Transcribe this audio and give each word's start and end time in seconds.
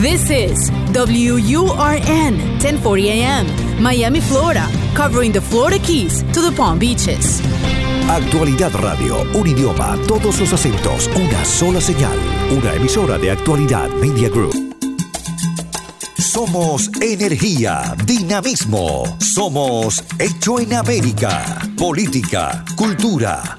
This 0.00 0.30
is 0.30 0.70
WURN 0.94 2.38
1040 2.58 3.10
AM, 3.10 3.82
Miami, 3.82 4.20
Florida, 4.22 4.66
covering 4.94 5.30
the 5.30 5.42
Florida 5.42 5.78
Keys 5.78 6.22
to 6.32 6.40
the 6.40 6.50
Palm 6.56 6.78
Beaches. 6.78 7.42
Actualidad 8.08 8.72
Radio, 8.80 9.20
un 9.34 9.46
idioma, 9.46 9.98
todos 10.08 10.40
los 10.40 10.50
acentos, 10.54 11.10
una 11.14 11.44
sola 11.44 11.82
señal. 11.82 12.16
Una 12.50 12.72
emisora 12.76 13.18
de 13.18 13.30
Actualidad 13.30 13.90
Media 14.00 14.30
Group. 14.30 14.54
Somos 16.16 16.90
energía, 17.02 17.94
dinamismo. 18.06 19.04
Somos 19.18 20.02
Hecho 20.18 20.60
en 20.60 20.72
América. 20.72 21.58
Política, 21.76 22.64
cultura, 22.74 23.58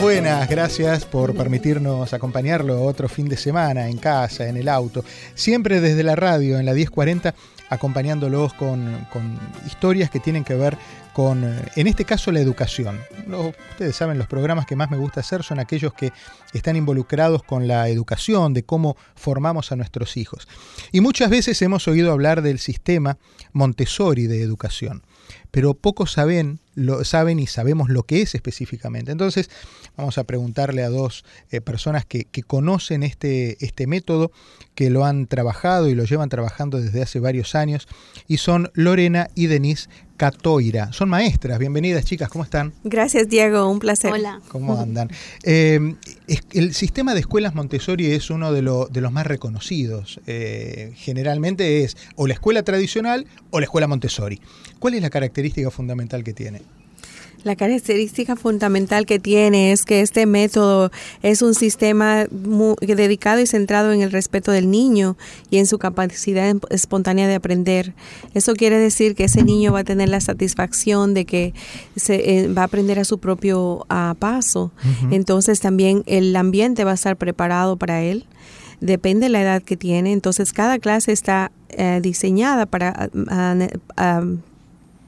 Buenas. 0.00 0.48
Gracias 0.48 1.04
por 1.04 1.34
permitirnos 1.34 2.12
acompañarlo 2.12 2.82
otro 2.82 3.08
fin 3.08 3.28
de 3.28 3.36
semana 3.36 3.88
en 3.88 3.98
casa, 3.98 4.48
en 4.48 4.56
el 4.56 4.68
auto. 4.68 5.04
Siempre 5.34 5.80
desde 5.80 6.02
la 6.02 6.16
radio 6.16 6.58
en 6.58 6.66
la 6.66 6.72
1040 6.72 7.34
acompañándolos 7.68 8.54
con, 8.54 8.98
historias 9.66 10.10
que 10.10 10.20
tienen 10.20 10.44
que 10.44 10.54
ver 10.54 10.76
con, 11.12 11.44
eh, 11.44 11.62
en 11.76 11.86
este 11.86 12.04
caso, 12.04 12.30
la 12.32 12.40
educación. 12.40 13.00
ustedes 13.70 13.96
saben, 13.96 14.18
los 14.18 14.26
programas 14.26 14.66
que 14.66 14.76
más 14.76 14.90
me 14.90 14.96
gusta 14.96 15.20
hacer 15.20 15.42
son 15.42 15.58
aquellos 15.58 15.92
que 15.94 16.12
están 16.52 16.76
involucrados 16.76 17.42
con 17.42 17.66
la 17.66 17.88
educación, 17.88 18.54
de 18.54 18.62
cómo 18.62 18.96
formamos 19.14 19.72
a 19.72 19.76
nuestros 19.76 20.16
hijos. 20.16 20.48
Y 20.90 21.00
muchas 21.00 21.30
veces 21.30 21.60
hemos 21.62 21.88
oído 21.88 22.12
hablar 22.12 22.42
del 22.42 22.58
sistema 22.58 23.18
Montessori 23.52 24.26
de 24.26 24.42
educación 24.42 25.02
pero 25.50 25.74
pocos 25.74 26.12
saben, 26.12 26.60
lo, 26.74 27.04
saben 27.04 27.38
y 27.38 27.46
sabemos 27.46 27.88
lo 27.88 28.04
que 28.04 28.22
es 28.22 28.34
específicamente. 28.34 29.12
Entonces, 29.12 29.50
vamos 29.96 30.18
a 30.18 30.24
preguntarle 30.24 30.82
a 30.82 30.88
dos 30.88 31.24
eh, 31.50 31.60
personas 31.60 32.04
que, 32.04 32.26
conocen 32.46 33.02
este, 33.02 33.64
este 33.64 33.86
método, 33.86 34.32
que 34.74 34.90
lo 34.90 35.04
han 35.04 35.26
trabajado 35.26 35.88
y 35.88 35.94
lo 35.94 36.04
llevan 36.04 36.28
trabajando 36.28 36.80
desde 36.80 37.02
hace 37.02 37.20
varios 37.20 37.54
años, 37.54 37.88
y 38.26 38.38
son 38.38 38.70
Lorena 38.74 39.28
y 39.34 39.46
Denise 39.46 39.88
Catoira. 40.22 40.92
Son 40.92 41.08
maestras. 41.08 41.58
Bienvenidas, 41.58 42.04
chicas. 42.04 42.28
¿Cómo 42.28 42.44
están? 42.44 42.72
Gracias, 42.84 43.28
Diego. 43.28 43.68
Un 43.68 43.80
placer. 43.80 44.12
Hola. 44.12 44.40
¿Cómo 44.46 44.78
andan? 44.78 45.10
Eh, 45.42 45.96
el 46.52 46.74
sistema 46.74 47.12
de 47.14 47.18
escuelas 47.18 47.56
Montessori 47.56 48.06
es 48.12 48.30
uno 48.30 48.52
de, 48.52 48.62
de 48.62 49.00
los 49.00 49.10
más 49.10 49.26
reconocidos. 49.26 50.20
Eh, 50.28 50.92
generalmente 50.94 51.82
es 51.82 51.96
o 52.14 52.28
la 52.28 52.34
escuela 52.34 52.62
tradicional 52.62 53.26
o 53.50 53.58
la 53.58 53.64
escuela 53.64 53.88
Montessori. 53.88 54.40
¿Cuál 54.78 54.94
es 54.94 55.02
la 55.02 55.10
característica 55.10 55.72
fundamental 55.72 56.22
que 56.22 56.32
tiene? 56.32 56.62
La 57.44 57.56
característica 57.56 58.36
fundamental 58.36 59.04
que 59.04 59.18
tiene 59.18 59.72
es 59.72 59.84
que 59.84 60.00
este 60.00 60.26
método 60.26 60.90
es 61.22 61.42
un 61.42 61.54
sistema 61.54 62.26
dedicado 62.80 63.40
y 63.40 63.46
centrado 63.46 63.92
en 63.92 64.02
el 64.02 64.12
respeto 64.12 64.52
del 64.52 64.70
niño 64.70 65.16
y 65.50 65.58
en 65.58 65.66
su 65.66 65.78
capacidad 65.78 66.54
espontánea 66.70 67.26
de 67.26 67.34
aprender. 67.34 67.94
Eso 68.34 68.54
quiere 68.54 68.78
decir 68.78 69.14
que 69.14 69.24
ese 69.24 69.42
niño 69.42 69.72
va 69.72 69.80
a 69.80 69.84
tener 69.84 70.08
la 70.08 70.20
satisfacción 70.20 71.14
de 71.14 71.24
que 71.24 71.54
se, 71.96 72.44
eh, 72.44 72.48
va 72.48 72.62
a 72.62 72.66
aprender 72.66 72.98
a 72.98 73.04
su 73.04 73.18
propio 73.18 73.86
paso. 74.18 74.72
Entonces 75.10 75.60
también 75.60 76.02
el 76.06 76.34
ambiente 76.36 76.84
va 76.84 76.92
a 76.92 76.94
estar 76.94 77.16
preparado 77.16 77.76
para 77.76 78.02
él 78.02 78.26
depende 78.82 79.26
de 79.26 79.30
la 79.30 79.42
edad 79.42 79.62
que 79.62 79.76
tiene. 79.76 80.12
Entonces, 80.12 80.52
cada 80.52 80.78
clase 80.78 81.12
está 81.12 81.52
eh, 81.70 82.00
diseñada 82.02 82.66
para 82.66 83.08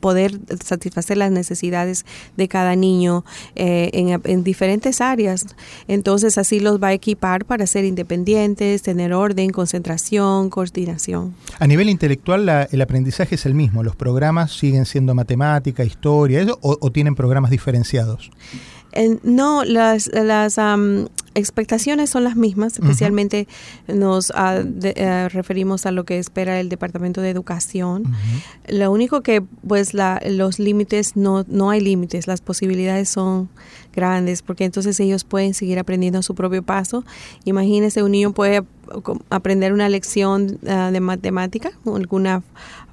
poder 0.04 0.38
satisfacer 0.62 1.16
las 1.16 1.30
necesidades 1.30 2.04
de 2.36 2.46
cada 2.46 2.76
niño 2.76 3.24
eh, 3.56 3.88
en, 4.24 4.44
diferentes 4.44 5.00
áreas. 5.00 5.46
Entonces 5.88 6.36
así 6.36 6.60
los 6.60 6.78
va 6.78 6.88
a 6.88 6.92
equipar 6.92 7.46
para 7.46 7.66
ser 7.66 7.86
independientes, 7.86 8.82
tener 8.82 9.14
orden, 9.14 9.48
concentración, 9.48 10.50
coordinación. 10.50 11.34
A 11.58 11.66
nivel 11.66 11.88
intelectual 11.88 12.68
el 12.70 12.82
aprendizaje 12.82 13.36
es 13.36 13.46
el 13.46 13.54
mismo, 13.54 13.82
los 13.82 13.96
programas 13.96 14.52
siguen 14.52 14.84
siendo 14.84 15.14
matemática, 15.14 15.82
historia, 15.84 16.44
o 16.60 16.92
tienen 16.92 17.14
programas 17.14 17.50
diferenciados 17.50 18.30
no, 19.22 19.64
las, 19.64 20.10
las 20.12 20.58
expectaciones 21.34 22.10
son 22.10 22.24
las 22.24 22.36
mismas, 22.36 22.74
especialmente 22.74 23.48
nos 23.88 24.32
ah, 24.34 24.62
eh, 24.82 25.28
referimos 25.28 25.86
a 25.86 25.90
lo 25.90 26.04
que 26.04 26.18
espera 26.18 26.60
el 26.60 26.68
Departamento 26.68 27.20
de 27.20 27.30
Educación. 27.30 28.04
Lo 28.68 28.90
único 28.90 29.22
que, 29.22 29.42
pues, 29.66 29.94
la, 29.94 30.20
los 30.24 30.58
límites, 30.58 31.16
no, 31.16 31.44
no 31.48 31.70
hay 31.70 31.80
límites, 31.80 32.26
las 32.26 32.40
posibilidades 32.40 33.08
son 33.08 33.48
grandes, 33.94 34.42
porque 34.42 34.64
entonces 34.64 34.98
ellos 35.00 35.24
pueden 35.24 35.54
seguir 35.54 35.78
aprendiendo 35.78 36.18
a 36.18 36.22
su 36.22 36.34
propio 36.34 36.62
paso. 36.62 37.04
Imagínese, 37.44 38.02
un 38.02 38.12
niño 38.12 38.32
puede 38.32 38.62
aprender 39.30 39.72
una 39.72 39.88
lección 39.88 40.58
ah, 40.66 40.90
de 40.92 41.00
matemática, 41.00 41.72
alguna 41.86 42.42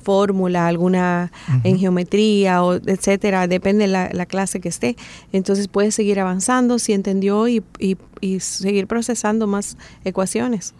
fórmula, 0.01 0.67
alguna 0.67 1.31
en 1.63 1.78
geometría, 1.78 2.63
o 2.63 2.73
etcétera, 2.73 3.47
depende 3.47 3.88
de 3.88 3.88
la, 3.88 4.25
clase 4.25 4.59
que 4.59 4.69
esté. 4.69 4.95
Entonces 5.31 5.67
puede 5.67 5.91
seguir 5.91 6.19
avanzando 6.19 6.79
si 6.79 6.94
entendió 6.94 7.47
y, 7.47 7.63
seguir 8.39 8.88
procesando 8.88 9.47
más 9.47 9.78
ecuaciones. 10.03 10.73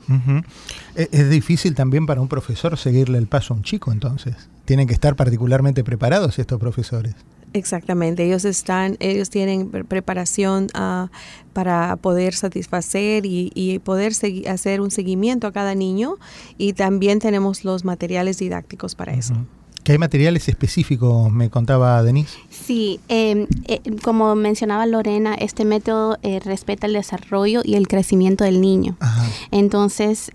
E, 0.96 1.10
es 1.12 1.30
difícil 1.30 1.76
también 1.76 2.06
para 2.06 2.22
un 2.22 2.28
profesor 2.28 2.78
seguirle 2.78 3.18
el 3.18 3.28
paso 3.28 3.54
a 3.54 3.58
un 3.58 3.64
chico, 3.64 3.92
entonces. 3.92 4.36
Tienen 4.66 4.88
que 4.88 4.94
estar 4.94 5.16
particularmente 5.16 5.84
preparados 5.84 6.40
estos 6.40 6.60
profesores. 6.60 7.16
Exactamente, 7.54 8.26
ellos 8.26 8.46
están, 8.46 8.96
ellos 9.00 9.30
tienen 9.30 9.70
preparación 9.70 10.68
uh, 10.74 11.08
para 11.52 11.98
poder 11.98 12.34
satisfacer 12.34 13.26
y, 13.26 13.80
poder 13.84 14.14
hacer 14.48 14.80
un 14.80 14.92
seguimiento 14.92 15.48
a 15.48 15.52
cada 15.52 15.76
niño 15.76 16.16
y 16.58 16.74
también 16.74 17.20
tenemos 17.20 17.66
los 17.66 17.84
materiales 17.84 18.38
didácticos 18.38 18.96
para 18.96 19.14
eso. 19.14 19.34
¿Qué 19.84 19.94
hay 19.94 19.98
materiales 19.98 20.48
específicos, 20.48 21.32
me 21.32 21.50
contaba 21.50 22.02
Denise? 22.04 22.38
Sí, 22.50 23.00
em, 23.08 23.48
eh, 23.66 23.82
como 24.04 24.36
mencionaba 24.36 24.86
Lorena, 24.86 25.34
este 25.34 25.66
método 25.66 26.20
eh, 26.22 26.40
respeta 26.40 26.86
el 26.88 26.94
desarrollo 26.94 27.62
y 27.66 27.76
el 27.76 27.88
crecimiento 27.88 28.44
del 28.44 28.62
niño. 28.62 28.96
Entonces, 29.50 30.30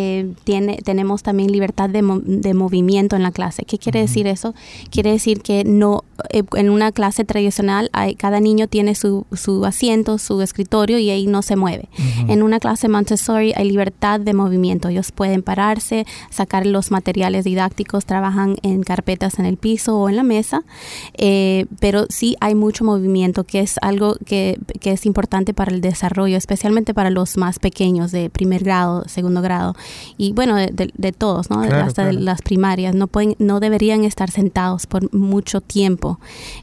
eh, 0.00 0.32
tiene, 0.44 0.76
tenemos 0.84 1.24
también 1.24 1.50
libertad 1.50 1.90
de, 1.90 2.04
de, 2.24 2.54
movimiento 2.54 3.16
en 3.16 3.24
la 3.24 3.32
clase. 3.32 3.64
¿Qué 3.64 3.78
quiere 3.78 3.98
decir 3.98 4.28
eso? 4.28 4.54
Quiere 4.92 5.10
decir 5.10 5.40
que 5.42 5.64
no 5.64 6.04
eh, 6.30 6.44
en 6.54 6.70
una 6.70 6.92
clase 6.92 7.24
tradicional 7.24 7.90
hay, 7.92 8.14
cada 8.14 8.38
niño 8.38 8.68
tiene 8.68 8.94
su, 8.94 9.26
su, 9.32 9.64
asiento, 9.64 10.18
su 10.18 10.40
escritorio 10.40 11.00
y 11.00 11.10
ahí 11.10 11.26
no 11.26 11.42
se 11.42 11.56
mueve. 11.56 11.88
En 12.28 12.44
una 12.44 12.60
clase 12.60 12.88
Montessori 12.88 13.52
hay 13.56 13.68
libertad 13.68 14.20
de 14.20 14.34
movimiento. 14.34 14.88
Ellos 14.88 15.10
pueden 15.10 15.42
pararse, 15.42 16.06
sacar 16.30 16.64
los 16.64 16.92
materiales 16.92 17.44
didácticos, 17.44 18.06
trabajan 18.06 18.54
en 18.62 18.84
carpetas 18.84 19.40
en 19.40 19.46
el 19.46 19.56
piso 19.56 19.98
o 19.98 20.08
en 20.08 20.14
la 20.14 20.22
mesa, 20.22 20.62
eh, 21.14 21.66
pero 21.80 22.06
sí 22.08 22.36
hay 22.40 22.54
mucho 22.54 22.84
movimiento, 22.84 23.42
que 23.42 23.58
es 23.58 23.78
algo 23.82 24.14
que, 24.24 24.60
que 24.80 24.92
es 24.92 25.06
importante 25.06 25.54
para 25.54 25.72
el 25.72 25.80
desarrollo, 25.80 26.36
especialmente 26.36 26.94
para 26.94 27.10
los 27.10 27.36
más 27.36 27.58
pequeños 27.58 28.12
de 28.12 28.30
primer 28.30 28.62
grado, 28.62 29.02
segundo 29.08 29.42
grado 29.42 29.74
y 30.16 30.32
bueno, 30.32 30.56
de, 30.56 31.12
todos, 31.12 31.50
¿no? 31.50 31.60
Hasta 31.60 32.06
de 32.06 32.12
las 32.12 32.42
primarias, 32.42 32.94
no, 32.94 33.06
pueden, 33.06 33.36
no 33.38 33.60
deberían 33.60 34.04
estar 34.04 34.30
sentados 34.30 34.86
por 34.86 35.14
mucho 35.14 35.60
tiempo. 35.60 36.18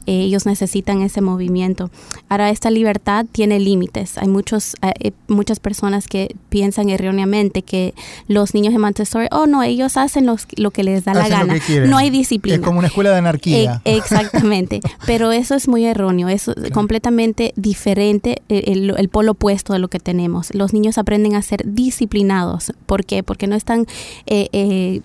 Eh, 0.06 0.22
ellos 0.22 0.46
necesitan 0.46 1.02
ese 1.02 1.20
movimiento. 1.20 1.90
Ahora, 2.28 2.50
esta 2.50 2.70
libertad 2.70 3.26
tiene 3.30 3.58
límites. 3.58 4.18
Hay 4.18 4.28
muchos, 4.28 4.74
eh, 4.82 4.92
eh, 5.00 5.12
muchas 5.28 5.58
personas 5.58 6.06
que 6.06 6.36
piensan 6.50 6.90
erróneamente 6.90 7.62
que 7.62 7.94
los 8.28 8.52
niños 8.54 8.74
de 8.74 8.78
Montessori, 8.78 9.28
oh 9.30 9.46
no, 9.46 9.62
ellos 9.62 9.96
hacen 9.96 10.26
lo 10.26 10.70
que 10.70 10.84
les 10.84 11.04
da 11.04 11.14
la 11.14 11.28
gana. 11.28 11.54
No 11.86 11.96
hay 11.96 12.10
disciplina. 12.10 12.56
Es 12.56 12.62
como 12.62 12.78
una 12.78 12.88
escuela 12.88 13.10
de 13.10 13.16
anarquía. 13.16 13.80
exactamente. 13.84 14.80
Pero 15.06 15.32
eso 15.32 15.54
es 15.54 15.66
muy 15.66 15.86
erróneo. 15.86 16.28
Es 16.28 16.50
completamente 16.72 17.54
diferente, 17.56 18.42
el, 18.48 18.94
el 18.96 19.08
polo 19.08 19.32
opuesto 19.32 19.72
de 19.72 19.78
lo 19.78 19.88
que 19.88 20.00
tenemos. 20.00 20.54
Los 20.54 20.72
niños 20.74 20.98
aprenden 20.98 21.34
a 21.36 21.42
ser 21.42 21.62
disciplinados. 21.64 22.72
¿Por 22.84 23.05
qué? 23.06 23.22
Porque 23.22 23.46
no 23.46 23.56
están... 23.56 23.86
Eh, 24.26 24.48
eh, 24.52 25.00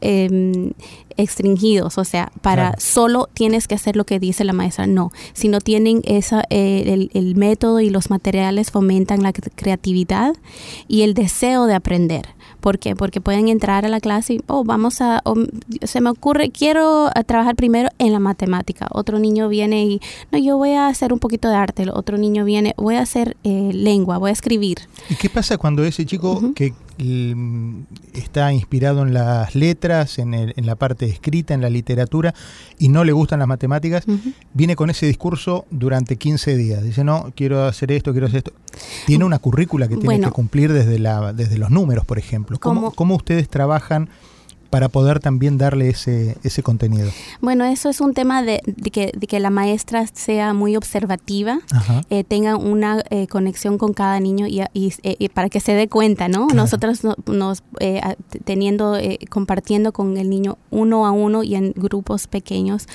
em, 0.00 0.72
extringidos, 1.16 1.96
o 1.96 2.04
sea, 2.04 2.30
para 2.42 2.74
solo 2.78 3.28
tienes 3.32 3.68
que 3.68 3.74
hacer 3.74 3.96
lo 3.96 4.04
que 4.04 4.20
dice 4.20 4.44
la 4.44 4.52
maestra, 4.52 4.86
no, 4.86 5.12
sino 5.32 5.60
tienen 5.60 6.02
esa, 6.04 6.42
eh, 6.50 6.84
el, 6.86 7.10
el, 7.14 7.36
método 7.36 7.80
y 7.80 7.88
los 7.88 8.10
materiales 8.10 8.70
fomentan 8.70 9.22
la 9.22 9.32
creatividad 9.32 10.34
y 10.88 11.02
el 11.02 11.14
deseo 11.14 11.66
de 11.66 11.74
aprender. 11.74 12.26
¿Por 12.60 12.78
qué? 12.78 12.96
Porque 12.96 13.20
pueden 13.20 13.48
entrar 13.48 13.84
a 13.84 13.88
la 13.88 14.00
clase 14.00 14.34
y, 14.34 14.40
oh, 14.48 14.64
vamos 14.64 15.00
a, 15.00 15.22
se 15.82 16.00
me 16.00 16.10
ocurre, 16.10 16.50
quiero 16.50 17.08
eh, 17.14 17.22
trabajar 17.24 17.54
primero 17.54 17.90
en 17.98 18.12
la 18.12 18.18
matemática. 18.18 18.88
Otro 18.90 19.18
niño 19.18 19.48
viene 19.48 19.84
y, 19.84 20.00
no, 20.32 20.38
yo 20.38 20.56
voy 20.56 20.72
a 20.72 20.88
hacer 20.88 21.12
un 21.12 21.18
poquito 21.18 21.48
de 21.48 21.54
arte. 21.54 21.88
otro 21.90 22.18
niño 22.18 22.44
viene, 22.44 22.74
voy 22.76 22.96
a 22.96 23.02
hacer 23.02 23.36
eh, 23.44 23.70
lengua, 23.72 24.18
voy 24.18 24.30
a 24.30 24.32
escribir. 24.32 24.78
¿Y 25.08 25.14
qué 25.14 25.30
pasa 25.30 25.58
cuando 25.58 25.84
ese 25.84 26.04
chico 26.06 26.52
que 26.54 26.74
está 28.12 28.52
inspirado 28.52 29.02
en 29.02 29.12
las 29.12 29.54
letras, 29.54 30.18
en, 30.18 30.34
en, 30.34 30.66
la 30.66 30.76
parte 30.76 31.06
escrita, 31.06 31.54
en 31.54 31.60
la 31.60 31.70
literatura, 31.70 32.34
y 32.78 32.88
no 32.88 33.04
le 33.04 33.12
gustan 33.12 33.38
las 33.38 33.48
matemáticas, 33.48 34.04
viene 34.54 34.76
con 34.76 34.90
ese 34.90 35.06
discurso 35.06 35.66
durante 35.70 36.16
15 36.16 36.56
días? 36.56 36.82
Dice, 36.82 37.04
no, 37.04 37.32
quiero 37.34 37.64
hacer 37.64 37.92
esto, 37.92 38.12
quiero 38.12 38.26
hacer 38.26 38.38
esto. 38.38 38.52
Tiene 39.06 39.24
una 39.24 39.38
currícula 39.38 39.88
que 39.88 39.96
tiene 39.96 40.20
que 40.20 40.30
cumplir 40.30 40.72
desde, 40.72 40.98
la, 40.98 41.32
desde 41.32 41.58
los 41.58 41.70
números, 41.70 42.04
por 42.04 42.18
ejemplo. 42.18 42.58
¿Cómo, 42.58 43.14
ustedes 43.14 43.48
trabajan 43.48 44.08
para 44.70 44.88
poder 44.88 45.20
también 45.20 45.58
darle 45.58 45.88
ese, 45.90 46.36
ese 46.42 46.62
contenido? 46.62 47.10
Bueno, 47.40 47.64
eso 47.64 47.88
es 47.88 48.00
un 48.00 48.14
tema 48.14 48.42
de, 48.42 48.60
que, 48.92 49.12
de 49.16 49.26
que, 49.26 49.40
la 49.40 49.50
maestra 49.50 50.06
sea 50.06 50.54
muy 50.54 50.76
observativa, 50.76 51.60
eh, 52.10 52.24
tenga 52.24 52.56
una 52.56 53.02
eh, 53.10 53.26
conexión 53.26 53.78
con 53.78 53.92
cada 53.92 54.18
niño 54.20 54.46
y, 54.46 54.62
y, 54.72 55.28
para 55.28 55.48
que 55.48 55.60
se 55.60 55.72
dé 55.72 55.88
cuenta, 55.88 56.28
¿no? 56.28 56.48
Nosotros 56.48 57.00
nos 57.26 57.62
eh, 57.80 58.00
teniendo, 58.44 58.98
compartiendo 59.28 59.92
con 59.92 60.16
el 60.16 60.30
niño 60.30 60.58
uno 60.70 61.06
a 61.06 61.10
uno 61.10 61.42
y 61.42 61.54
en 61.54 61.72
grupos 61.76 62.26
pequeños, 62.26 62.86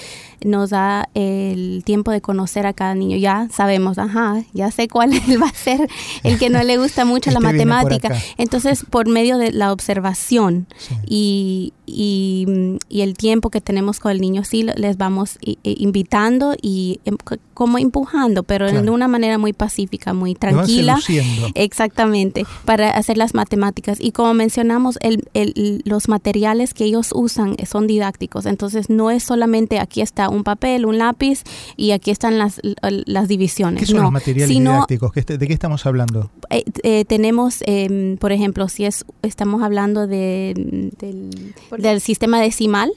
nos 0.43 0.71
da 0.71 1.09
el 1.13 1.83
tiempo 1.85 2.11
de 2.11 2.21
conocer 2.21 2.65
a 2.65 2.73
cada 2.73 2.95
niño. 2.95 3.17
Ya 3.17 3.47
sabemos, 3.51 3.97
ajá, 3.97 4.43
ya 4.53 4.71
sé 4.71 4.87
cuál 4.87 5.11
va 5.41 5.47
a 5.47 5.53
ser 5.53 5.87
el 6.23 6.39
que 6.39 6.49
no 6.49 6.61
le 6.63 6.77
gusta 6.77 7.05
mucho 7.05 7.31
la 7.31 7.39
matemática. 7.39 8.15
Entonces, 8.37 8.85
por 8.89 9.07
medio 9.07 9.37
de 9.37 9.51
la 9.51 9.71
observación 9.71 10.67
y, 11.05 11.60
y, 11.85 12.77
el 12.89 13.15
tiempo 13.15 13.49
que 13.49 13.61
tenemos 13.61 13.99
con 13.99 14.11
el 14.11 14.21
niño, 14.21 14.43
sí 14.43 14.63
les 14.63 14.97
vamos 14.97 15.37
invitando 15.63 16.55
y 16.61 16.99
em, 17.05 17.17
como 17.53 17.77
empujando, 17.77 18.43
pero 18.43 18.71
de 18.71 18.89
una 18.89 19.07
manera 19.07 19.37
muy 19.37 19.53
pacífica, 19.53 20.13
muy 20.13 20.35
tranquila. 20.35 20.97
Exactamente, 21.55 22.45
para 22.65 22.89
hacer 22.91 23.17
las 23.17 23.33
matemáticas. 23.33 23.99
Y 23.99 24.11
como 24.11 24.33
mencionamos, 24.33 24.97
el, 25.01 25.27
el, 25.33 25.81
los 25.85 26.07
materiales 26.07 26.73
que 26.73 26.85
ellos 26.85 27.11
usan 27.13 27.55
son 27.69 27.87
didácticos. 27.87 28.45
Entonces, 28.45 28.89
no 28.89 29.11
es 29.11 29.23
solamente 29.23 29.79
aquí 29.79 30.01
está 30.01 30.29
un 30.29 30.43
papel, 30.43 30.85
un 30.85 30.97
lápiz 30.97 31.43
y 31.77 31.91
aquí 31.91 32.11
están 32.11 32.37
las, 32.37 32.59
las 32.81 33.27
divisiones. 33.27 33.81
¿Qué 33.81 33.85
son 33.85 34.01
los 34.01 34.11
materiales 34.11 34.49
didácticos? 34.49 35.11
¿De 35.13 35.47
qué 35.47 35.53
estamos 35.53 35.85
hablando? 35.85 36.31
Eh, 36.49 36.63
eh, 36.83 37.05
tenemos, 37.05 37.59
em, 37.65 38.17
por 38.17 38.31
ejemplo, 38.31 38.67
si 38.69 38.85
es 38.85 39.05
estamos 39.21 39.61
hablando 39.61 40.07
de, 40.07 40.91
del, 40.99 41.50
del 41.77 42.01
sistema 42.01 42.41
decimal, 42.41 42.91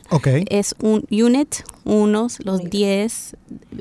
es 0.49 0.75
un 0.81 1.05
unit, 1.11 1.57
unos, 1.85 2.39
los 2.45 2.63
10, 2.65 3.37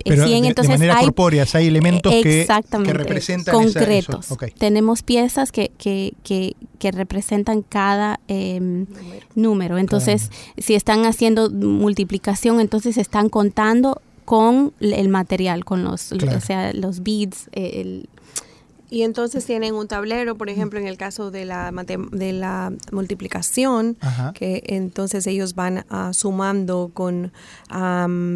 100, 0.06 0.46
entonces 0.46 0.80
de 0.80 0.88
manera 0.88 0.98
hay, 1.00 1.10
hay 1.54 1.68
elementos 1.68 2.12
que, 2.12 2.46
que, 2.46 2.94
representan 2.94 3.56
concretos. 3.56 4.28
Tenemos 4.58 5.04
piezas 5.04 5.52
que, 5.52 5.72
que, 5.78 6.14
que, 6.24 6.56
que 6.80 6.92
representan 6.92 7.62
cada 7.62 8.20
em, 8.28 8.86
número. 9.36 9.78
Entonces, 9.78 10.32
si 10.58 10.76
están 10.76 11.06
haciendo 11.06 11.50
multiplicación, 11.50 12.60
entonces 12.60 12.98
están 12.98 13.30
contando 13.30 14.02
con 14.26 14.74
el 14.80 15.10
material, 15.10 15.66
con 15.66 15.84
los, 15.84 16.12
o 16.12 16.42
sea, 16.42 16.74
los 16.74 17.04
beads, 17.04 17.50
el, 17.52 18.10
y 18.94 19.02
entonces 19.02 19.44
tienen 19.44 19.74
un 19.74 19.88
tablero, 19.88 20.36
por 20.36 20.52
ejemplo, 20.52 20.80
en 20.80 20.86
el 20.86 20.98
caso 20.98 21.32
de 21.32 21.46
la, 21.46 21.72
de 21.72 22.32
la 22.32 22.72
multiplicación, 22.92 23.98
que 24.36 24.62
entonces 24.68 25.26
ellos 25.26 25.56
van 25.56 25.84
uh, 25.90 26.14
sumando 26.14 26.92
con 26.94 27.32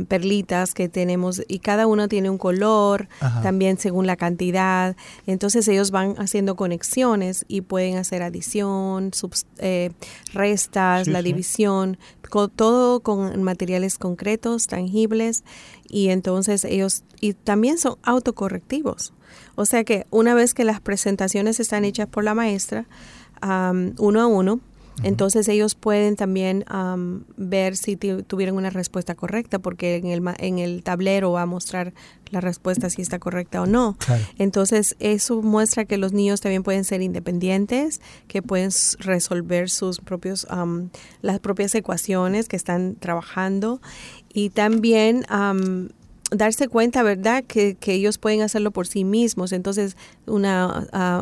perlitas 0.07 0.73
que 0.73 0.89
tenemos 0.89 1.43
y 1.47 1.59
cada 1.59 1.85
uno 1.85 2.07
tiene 2.07 2.31
un 2.31 2.39
color, 2.39 3.07
también 3.43 3.77
según 3.77 4.07
la 4.07 4.15
cantidad. 4.15 4.95
Entonces 5.27 5.67
ellos 5.67 5.91
van 5.91 6.15
haciendo 6.17 6.55
conexiones 6.55 7.45
y 7.47 7.61
pueden 7.61 7.97
hacer 7.97 8.23
adición, 8.23 9.11
eh, 9.59 9.91
restas, 10.33 11.07
la 11.07 11.21
división, 11.21 11.99
todo 12.55 13.01
con 13.01 13.43
materiales 13.43 13.99
concretos, 13.99 14.65
tangibles 14.65 15.43
y 15.87 16.09
entonces 16.09 16.65
ellos 16.65 17.03
y 17.21 17.33
también 17.33 17.77
son 17.77 17.97
autocorrectivos. 18.01 19.13
O 19.55 19.65
sea 19.65 19.83
que 19.83 20.05
una 20.09 20.33
vez 20.33 20.53
que 20.53 20.63
las 20.63 20.79
presentaciones 20.79 21.59
están 21.59 21.85
hechas 21.85 22.07
por 22.07 22.23
la 22.23 22.33
maestra, 22.33 22.85
uno 23.41 24.21
a 24.21 24.27
uno, 24.27 24.59
entonces 25.03 25.47
ellos 25.47 25.75
pueden 25.75 26.15
también 26.15 26.65
ver 27.35 27.77
si 27.77 27.97
tuvieron 27.97 28.55
una 28.55 28.71
respuesta 28.71 29.13
correcta, 29.15 29.59
porque 29.59 29.97
en 29.97 30.07
el, 30.07 30.23
en 30.39 30.57
el 30.57 30.81
tablero 30.81 31.31
va 31.31 31.43
a 31.43 31.45
mostrar 31.45 31.93
la 32.31 32.41
respuesta 32.41 32.89
si 32.89 33.03
está 33.03 33.19
correcta 33.19 33.61
o 33.61 33.67
no. 33.67 33.95
Entonces 34.39 34.95
eso 34.99 35.41
muestra 35.43 35.85
que 35.85 35.97
los 35.97 36.13
niños 36.13 36.41
también 36.41 36.63
pueden 36.63 36.83
ser 36.83 37.01
independientes, 37.01 38.01
que 38.27 38.41
pueden 38.41 38.71
resolver 38.99 39.69
sus 39.69 39.99
propios 39.99 40.47
las 41.21 41.39
propias 41.39 41.75
ecuaciones 41.75 42.47
que 42.47 42.55
están 42.55 42.95
trabajando. 42.95 43.81
Y 44.33 44.49
también 44.49 45.25
darse 46.31 46.67
cuenta, 46.67 47.03
¿verdad?, 47.03 47.43
que, 47.47 47.75
que, 47.75 47.93
ellos 47.93 48.17
pueden 48.17 48.41
hacerlo 48.41 48.71
por 48.71 48.85
sí 48.87 49.03
mismos, 49.03 49.53
entonces 49.53 49.95
una 50.25 50.65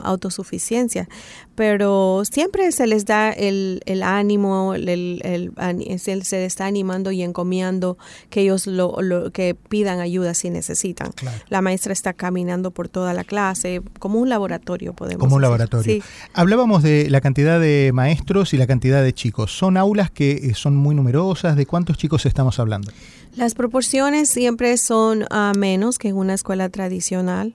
autosuficiencia. 0.03 1.07
Pero 1.53 2.23
siempre 2.29 2.71
se 2.71 2.87
les 2.87 3.05
da 3.05 3.31
el, 3.31 3.81
el 3.85 4.03
ánimo, 4.03 4.73
el, 4.73 4.89
el, 4.89 5.99
se, 5.99 6.15
les 6.15 6.33
está 6.33 6.65
animando 6.65 7.11
y 7.11 7.21
encomiando 7.21 7.97
que 8.29 8.41
ellos 8.41 8.67
lo, 8.67 9.01
lo 9.01 9.31
que 9.31 9.55
pidan 9.55 9.99
ayuda 9.99 10.33
si 10.33 10.49
necesitan. 10.49 11.11
La 11.49 11.61
maestra 11.61 11.93
está 11.93 12.13
caminando 12.13 12.71
por 12.71 12.89
toda 12.89 13.13
la 13.13 13.23
clase, 13.23 13.81
como 13.99 14.19
un 14.19 14.27
laboratorio, 14.27 14.93
podemos 14.93 15.21
Como 15.21 15.35
un 15.35 15.41
laboratorio. 15.41 16.03
Hablábamos 16.33 16.83
de 16.83 17.09
la 17.09 17.21
cantidad 17.21 17.59
de 17.59 17.91
maestros 17.93 18.53
y 18.53 18.57
la 18.57 18.67
cantidad 18.67 19.03
de 19.03 19.13
chicos. 19.13 19.55
¿Son 19.57 19.77
aulas 19.77 20.11
que 20.11 20.31
eh, 20.31 20.53
son 20.55 20.75
muy 20.75 20.95
numerosas? 20.95 21.55
¿De 21.55 21.65
cuántos 21.65 21.97
chicos 21.97 22.25
estamos 22.25 22.59
hablando? 22.59 22.91
Las 23.35 23.53
proporciones 23.53 24.29
siempre 24.29 24.77
son 24.77 25.25
ah, 25.29 25.51
menos 25.57 25.99
que 25.99 26.07
en 26.07 26.15
una 26.15 26.33
escuela 26.33 26.69
tradicional. 26.69 27.53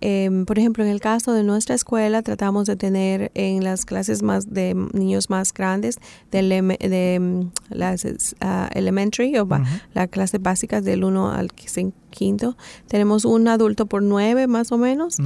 Em, 0.00 0.44
por 0.44 0.58
ejemplo, 0.58 0.84
en 0.84 0.90
el 0.90 1.00
caso 1.00 1.32
de 1.32 1.42
nuestra 1.42 1.74
escuela, 1.74 2.22
tratamos 2.22 2.66
de 2.66 2.76
tener 2.76 3.32
en 3.34 3.64
las 3.64 3.84
clases 3.84 4.22
más 4.22 4.52
de 4.52 4.74
niños 4.92 5.28
más 5.28 5.52
grandes, 5.52 5.98
de, 6.30 6.42
de 6.42 7.18
mm, 7.20 7.50
las 7.70 8.06
ah, 8.40 8.70
elementary 8.72 9.36
o 9.38 9.48
las 9.94 10.08
clases 10.08 10.40
básicas 10.40 10.84
del 10.84 11.02
1 11.02 11.32
al 11.32 11.50
5 11.56 12.05
quinto. 12.16 12.56
Tenemos 12.88 13.24
un 13.24 13.46
adulto 13.46 13.86
por 13.86 14.02
nueve 14.02 14.46
más 14.48 14.72
o 14.72 14.78
menos. 14.78 15.18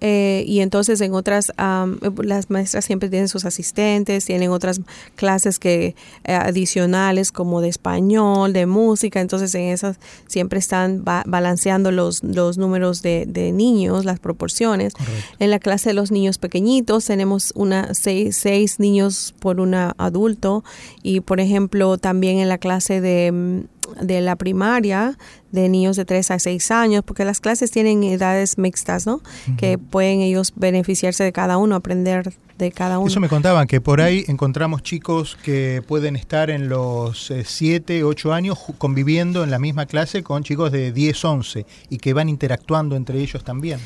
Eh, 0.00 0.44
y 0.46 0.60
entonces 0.60 1.00
en 1.00 1.14
otras, 1.14 1.52
las 1.56 2.50
maestras 2.50 2.84
siempre 2.84 3.08
tienen 3.08 3.28
sus 3.28 3.44
asistentes, 3.44 4.26
tienen 4.26 4.50
otras 4.50 4.80
clases 5.14 5.58
que 5.58 5.96
eh, 6.24 6.34
adicionales 6.34 7.32
como 7.32 7.60
de 7.60 7.68
español, 7.68 8.52
de 8.52 8.66
música. 8.66 9.20
Entonces 9.20 9.54
en 9.54 9.62
esas 9.62 9.98
siempre 10.26 10.58
están 10.58 11.02
balanceando 11.04 11.90
los, 11.90 12.22
los 12.22 12.58
números 12.58 13.02
de, 13.02 13.24
de 13.26 13.52
niños, 13.52 14.04
las 14.04 14.20
proporciones. 14.20 14.92
En 15.38 15.50
la 15.50 15.58
clase 15.58 15.90
de 15.90 15.94
los 15.94 16.10
niños 16.10 16.38
pequeñitos 16.38 17.06
tenemos 17.06 17.52
una 17.56 17.94
seis, 17.94 18.36
seis 18.36 18.78
niños 18.78 19.34
por 19.40 19.60
un 19.60 19.74
adulto. 19.74 20.62
Y 21.02 21.20
por 21.20 21.40
ejemplo 21.40 21.96
también 21.96 22.38
en 22.38 22.48
la 22.48 22.58
clase 22.58 23.00
de 23.00 23.32
mm, 23.32 23.75
de 24.00 24.20
la 24.20 24.36
primaria 24.36 25.18
de 25.52 25.68
niños 25.68 25.96
de 25.96 26.04
3 26.04 26.30
a 26.32 26.38
6 26.38 26.70
años, 26.70 27.02
porque 27.04 27.24
las 27.24 27.40
clases 27.40 27.70
tienen 27.70 28.02
edades 28.04 28.58
mixtas, 28.58 29.06
¿no? 29.06 29.20
Que 29.56 29.78
pueden 29.78 30.20
ellos 30.20 30.52
beneficiarse 30.56 31.24
de 31.24 31.32
cada 31.32 31.56
uno, 31.56 31.76
aprender 31.76 32.34
de 32.58 32.72
cada 32.72 32.98
uno. 32.98 33.08
Eso 33.08 33.20
me 33.20 33.28
contaban, 33.28 33.66
que 33.66 33.80
por 33.80 34.00
ahí 34.00 34.24
encontramos 34.28 34.82
chicos 34.82 35.36
que 35.42 35.82
pueden 35.86 36.16
estar 36.16 36.50
en 36.50 36.68
los 36.68 37.32
7, 37.44 37.98
eh, 37.98 38.04
8 38.04 38.32
años 38.32 38.58
conviviendo 38.78 39.44
en 39.44 39.50
la 39.50 39.58
misma 39.58 39.86
clase 39.86 40.22
con 40.22 40.42
chicos 40.42 40.72
de 40.72 40.92
10, 40.92 41.24
11 41.24 41.66
y 41.90 41.98
que 41.98 42.12
van 42.12 42.28
interactuando 42.28 42.96
entre 42.96 43.20
ellos 43.20 43.44
también. 43.44 43.80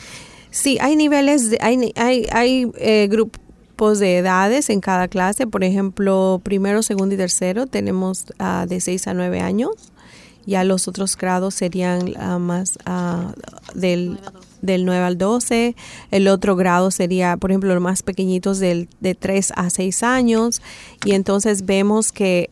Sí, 0.51 0.79
hay 0.81 0.97
niveles, 0.97 1.51
de, 1.51 1.59
hay, 1.61 1.93
hay, 1.95 2.27
hay 2.33 2.71
eh, 2.77 3.07
grupos 3.09 3.41
de 3.89 4.19
edades 4.19 4.69
en 4.69 4.81
cada 4.81 5.09
clase. 5.09 5.47
Por 5.47 5.65
ejemplo, 5.65 6.41
primero, 6.43 6.83
segundo 6.83 7.15
y 7.15 7.19
tercero 7.19 7.67
tenemos 7.67 8.27
uh, 8.39 8.67
de 8.67 8.81
6 8.81 9.09
a 9.09 9.15
9 9.15 9.41
años. 9.41 9.71
Ya 10.47 10.65
los 10.65 10.87
otros 10.89 11.17
grados 11.17 11.55
serían 11.55 12.15
uh, 12.17 12.39
más 12.39 12.79
uh, 12.87 13.33
del 13.75 14.19
del 14.63 14.85
9 14.85 15.05
al 15.05 15.17
12, 15.17 15.75
el 16.11 16.29
otro 16.29 16.55
grado 16.55 16.91
sería, 16.91 17.39
por 17.39 17.51
ejemplo, 17.51 17.73
los 17.73 17.83
más 17.83 18.03
pequeñitos 18.03 18.59
del, 18.59 18.91
de 19.01 19.15
3 19.15 19.55
a 19.57 19.71
6 19.71 20.03
años, 20.03 20.61
y 21.03 21.13
entonces 21.13 21.65
vemos 21.65 22.13
que 22.13 22.47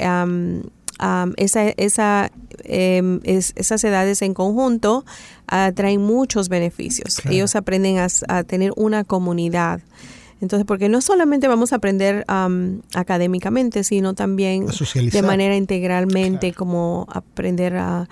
esa, 1.36 1.68
esa, 1.76 2.32
em, 2.64 3.20
esas 3.24 3.84
edades 3.84 4.22
en 4.22 4.32
conjunto 4.32 5.04
traen 5.74 6.00
muchos 6.00 6.48
beneficios. 6.48 7.20
Ellos 7.26 7.56
aprenden 7.56 7.98
a, 7.98 8.42
tener 8.44 8.72
una 8.76 9.04
comunidad. 9.04 9.80
Entonces, 10.40 10.66
porque 10.66 10.88
no 10.88 11.00
solamente 11.00 11.48
vamos 11.48 11.72
a 11.72 11.76
aprender 11.76 12.24
académicamente, 12.94 13.82
sino 13.82 14.14
también 14.14 14.66
de 14.66 15.22
manera 15.22 15.56
integralmente, 15.56 16.52
como 16.52 17.06
aprender 17.10 17.76
a, 17.76 18.08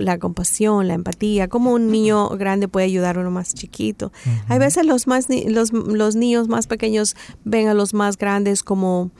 la 0.00 0.18
compasión, 0.18 0.88
la 0.88 0.94
empatía, 0.94 1.48
cómo 1.48 1.72
un 1.72 1.90
niño 1.90 2.28
grande 2.30 2.68
puede 2.68 2.86
ayudar 2.86 3.16
a 3.16 3.20
uno 3.20 3.30
más 3.30 3.54
chiquito. 3.54 4.12
Hay 4.48 4.58
veces 4.58 4.86
los, 4.86 5.06
más, 5.06 5.26
los, 5.28 5.72
los 5.72 6.14
niños 6.14 6.48
más 6.48 6.66
pequeños 6.66 7.16
ven 7.44 7.68
a 7.68 7.74
los 7.74 7.92
más 7.92 8.16
grandes 8.16 8.62
como, 8.62 9.10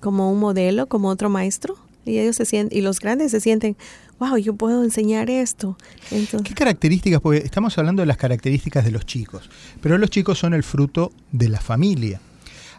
como 0.00 0.32
un 0.32 0.40
modelo, 0.40 0.88
como 0.88 1.08
otro 1.08 1.30
maestro, 1.30 1.76
y 2.08 2.18
ellos 2.18 2.36
se 2.36 2.44
sienten, 2.44 2.76
y 2.76 2.82
los 2.82 3.00
grandes 3.00 3.30
se 3.30 3.40
sienten, 3.40 3.76
wow, 4.18 4.36
yo 4.36 4.54
puedo 4.54 4.82
enseñar 4.84 5.30
esto. 5.30 5.76
¿Qué 6.10 6.54
características? 6.54 7.20
Porque 7.20 7.38
estamos 7.38 7.76
hablando 7.78 8.02
de 8.02 8.06
las 8.06 8.16
características 8.16 8.84
de 8.84 8.90
los 8.90 9.06
chicos, 9.06 9.48
pero 9.80 9.98
los 9.98 10.10
chicos 10.10 10.38
son 10.38 10.54
el 10.54 10.62
fruto 10.62 11.12
de 11.32 11.48
la 11.48 11.60
familia. 11.60 12.20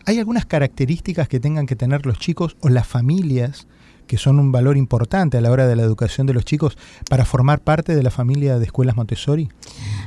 ¿Hay 0.05 0.17
algunas 0.17 0.45
características 0.45 1.27
que 1.27 1.39
tengan 1.39 1.65
que 1.65 1.75
tener 1.75 2.05
los 2.05 2.17
chicos 2.19 2.57
o 2.61 2.69
las 2.69 2.87
familias 2.87 3.67
que 4.09 4.17
son 4.17 4.39
un 4.39 4.51
valor 4.51 4.75
importante 4.75 5.37
a 5.37 5.41
la 5.41 5.51
hora 5.51 5.67
de 5.67 5.75
la 5.75 5.83
educación 5.83 6.25
de 6.25 6.33
los 6.33 6.43
chicos 6.43 6.79
para 7.07 7.25
formar 7.25 7.61
parte 7.61 7.95
de 7.95 8.01
la 8.01 8.09
familia 8.09 8.57
de 8.57 8.65
escuelas 8.65 8.95
Montessori? 8.95 9.49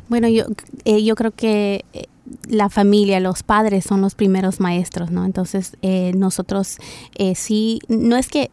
Bueno, 0.08 0.26
yo, 0.26 0.44
eh, 0.84 1.04
yo 1.04 1.14
creo 1.14 1.30
que 1.30 1.84
eh, 1.92 2.06
la 2.48 2.68
familia, 2.68 3.20
los 3.20 3.44
padres 3.44 3.84
son 3.84 4.00
los 4.00 4.16
primeros 4.16 4.58
maestros, 4.58 5.12
¿no? 5.12 5.24
Entonces, 5.24 5.76
eh, 5.82 6.12
nosotros 6.16 6.78
sí, 7.36 7.78
no 7.86 8.16
es 8.16 8.26
que 8.26 8.50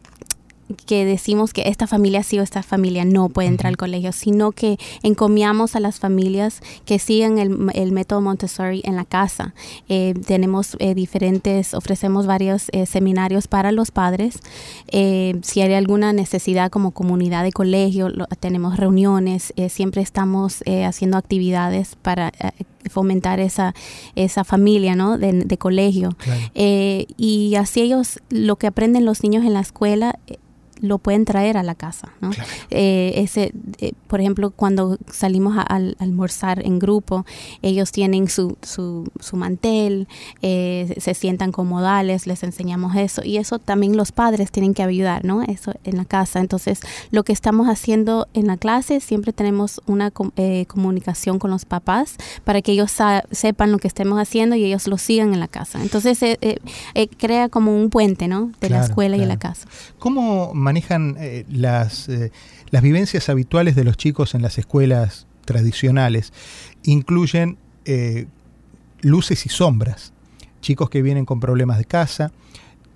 que 0.74 1.04
decimos 1.04 1.52
que 1.52 1.68
esta 1.68 1.86
familia 1.86 2.22
sí 2.22 2.38
o 2.38 2.42
esta 2.42 2.62
familia 2.62 3.04
no 3.04 3.28
puede 3.28 3.48
entrar 3.48 3.68
al 3.70 3.76
colegio, 3.76 4.12
sino 4.12 4.52
que 4.52 4.78
encomiamos 5.02 5.76
a 5.76 5.80
las 5.80 5.98
familias 5.98 6.60
que 6.84 6.98
sigan 6.98 7.38
el, 7.38 7.92
método 7.92 8.20
Montessori 8.20 8.82
en 8.84 8.96
la 8.96 9.04
casa. 9.04 9.54
Eh, 9.88 10.14
tenemos 10.26 10.76
eh, 10.78 10.94
diferentes, 10.94 11.74
ofrecemos 11.74 12.26
varios 12.26 12.68
eh, 12.72 12.86
seminarios 12.86 13.48
para 13.48 13.72
los 13.72 13.90
padres. 13.90 14.38
si 14.90 15.60
hay 15.60 15.74
alguna 15.74 16.12
necesidad 16.12 16.70
como 16.70 16.90
comunidad 16.92 17.44
de 17.44 17.52
colegio, 17.52 18.08
tenemos 18.40 18.76
reuniones, 18.76 19.52
siempre 19.68 20.02
estamos 20.02 20.62
haciendo 20.86 21.16
actividades 21.16 21.96
para 22.02 22.32
fomentar 22.90 23.40
esa, 23.40 23.74
esa 24.14 24.44
familia 24.44 24.94
¿no? 24.96 25.18
de, 25.18 25.58
colegio. 25.58 26.10
y 26.54 27.54
así 27.56 27.80
ellos, 27.82 28.20
lo 28.30 28.56
que 28.56 28.66
aprenden 28.66 29.04
los 29.04 29.22
niños 29.22 29.44
en 29.44 29.54
la 29.54 29.60
escuela, 29.60 30.18
lo 30.80 30.98
pueden 30.98 31.24
traer 31.24 31.56
a 31.56 31.62
la 31.62 31.74
casa. 31.74 32.12
¿no? 32.20 32.30
Eh, 32.70 33.12
ese, 33.16 33.52
eh, 33.78 33.92
por 34.06 34.20
ejemplo, 34.20 34.50
cuando 34.50 34.98
salimos 35.10 35.56
a, 35.56 35.62
almorzar 35.98 36.64
en 36.64 36.78
grupo, 36.78 37.24
ellos 37.62 37.92
tienen 37.92 38.28
su, 38.28 38.56
su, 38.62 39.10
su 39.20 39.36
mantel, 39.36 40.08
eh, 40.42 40.94
se 40.98 41.14
sientan 41.14 41.52
comodales, 41.52 42.26
les 42.26 42.42
enseñamos 42.42 42.96
eso 42.96 43.22
y 43.24 43.36
eso 43.36 43.58
también 43.58 43.96
los 43.96 44.12
padres 44.12 44.50
tienen 44.50 44.74
que 44.74 44.82
ayudar, 44.82 45.24
¿no? 45.24 45.42
Eso 45.42 45.72
en 45.84 45.96
la 45.96 46.04
casa. 46.04 46.40
Entonces, 46.40 46.80
lo 47.10 47.22
que 47.24 47.32
estamos 47.32 47.68
haciendo 47.68 48.28
en 48.34 48.46
la 48.46 48.56
clase, 48.56 49.00
siempre 49.00 49.32
tenemos 49.32 49.80
una 49.86 50.10
comunicación 50.10 51.38
con 51.38 51.50
los 51.50 51.64
papás 51.64 52.16
para 52.44 52.62
que 52.62 52.72
ellos 52.72 52.92
sepan 53.30 53.72
lo 53.72 53.78
que 53.78 53.88
estemos 53.88 54.18
haciendo 54.18 54.56
y 54.56 54.64
ellos 54.64 54.86
lo 54.86 54.98
sigan 54.98 55.32
en 55.32 55.40
la 55.40 55.48
casa. 55.48 55.80
Entonces, 55.82 56.18
crea 57.18 57.48
como 57.48 57.76
un 57.76 57.90
puente, 57.90 58.28
¿no? 58.28 58.52
De 58.60 58.70
la 58.70 58.84
escuela 58.84 59.16
y 59.16 59.24
la 59.24 59.38
casa. 59.38 59.66
¿Cómo 59.98 60.52
manejan 60.70 61.16
eh, 61.18 61.44
las, 61.50 62.08
eh, 62.08 62.30
las 62.70 62.80
vivencias 62.80 63.28
habituales 63.28 63.74
de 63.74 63.82
los 63.82 63.96
chicos 63.96 64.36
en 64.36 64.42
las 64.42 64.56
escuelas 64.56 65.26
tradicionales. 65.44 66.32
Incluyen 66.84 67.58
eh, 67.86 68.26
luces 69.00 69.46
y 69.46 69.48
sombras. 69.48 70.12
Chicos 70.60 70.88
que 70.88 71.02
vienen 71.02 71.24
con 71.24 71.40
problemas 71.40 71.78
de 71.78 71.86
casa, 71.86 72.30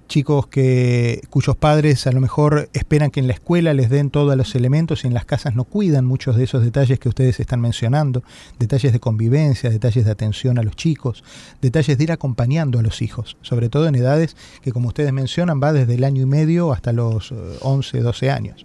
chicos 0.06 0.46
que 0.46 1.23
cuyos 1.30 1.56
padres 1.56 2.06
a 2.06 2.12
lo 2.12 2.20
mejor 2.20 2.68
esperan 2.73 3.11
que 3.11 3.20
en 3.20 3.26
la 3.26 3.32
escuela 3.32 3.75
les 3.75 3.90
den 3.90 4.11
todos 4.11 4.37
los 4.37 4.54
elementos 4.54 5.04
y 5.04 5.06
en 5.06 5.14
las 5.14 5.25
casas 5.25 5.54
no 5.54 5.64
cuidan 5.64 6.04
muchos 6.04 6.37
de 6.37 6.44
esos 6.44 6.62
detalles 6.62 6.99
que 6.99 7.08
ustedes 7.08 7.40
están 7.40 7.61
mencionando, 7.61 8.23
detalles 8.58 8.92
de 8.92 9.00
convivencia, 9.00 9.70
detalles 9.70 10.04
de 10.04 10.11
atención 10.11 10.58
a 10.58 10.62
los 10.62 10.76
chicos, 10.76 11.25
detalles 11.61 11.99
de 11.99 12.04
ir 12.04 12.12
acompañando 12.12 12.78
a 12.78 12.82
los 12.82 13.02
hijos, 13.02 13.37
sobre 13.42 13.68
todo 13.68 13.87
en 13.87 13.94
edades 13.94 14.37
que 14.62 14.73
como 14.73 14.88
ustedes 14.88 15.12
mencionan 15.12 15.61
va 15.62 15.73
desde 15.73 15.94
el 15.94 16.04
año 16.04 16.23
y 16.23 16.26
medio 16.26 16.73
hasta 16.73 16.92
los 16.92 17.32
11, 17.61 17.99
eh, 17.99 18.00
12 18.02 18.30
años. 18.30 18.64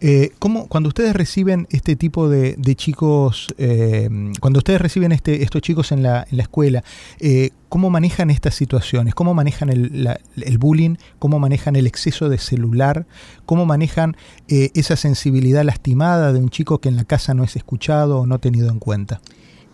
Eh, 0.00 0.32
cuando 0.38 0.88
ustedes 0.88 1.14
reciben 1.14 1.66
este 1.70 1.96
tipo 1.96 2.28
de, 2.28 2.56
chicos, 2.74 3.48
eh, 3.56 4.08
cuando 4.40 4.58
ustedes 4.58 4.80
reciben 4.80 5.12
este, 5.12 5.42
estos 5.42 5.62
chicos 5.62 5.92
en 5.92 6.02
la, 6.02 6.26
en 6.30 6.36
la 6.36 6.42
escuela, 6.42 6.84
eh, 7.18 7.50
¿cómo 7.68 7.88
manejan 7.88 8.30
estas 8.30 8.54
situaciones? 8.54 9.14
¿Cómo 9.14 9.32
manejan 9.32 9.70
el, 9.70 10.08
el, 10.36 10.58
bullying? 10.58 10.96
¿Cómo 11.18 11.38
manejan 11.38 11.76
el 11.76 11.86
exceso 11.86 12.28
de 12.28 12.38
celular? 12.38 13.06
¿Cómo 13.46 13.64
manejan 13.64 14.16
eh, 14.48 14.70
esa 14.74 14.96
sensibilidad 14.96 15.64
lastimada 15.64 16.32
de 16.32 16.40
un 16.40 16.50
chico 16.50 16.78
que 16.78 16.88
en 16.88 16.96
la 16.96 17.04
casa 17.04 17.32
no 17.32 17.44
es 17.44 17.56
escuchado 17.56 18.20
o 18.20 18.26
no 18.26 18.38
tenido 18.38 18.70
en 18.70 18.78
cuenta? 18.78 19.20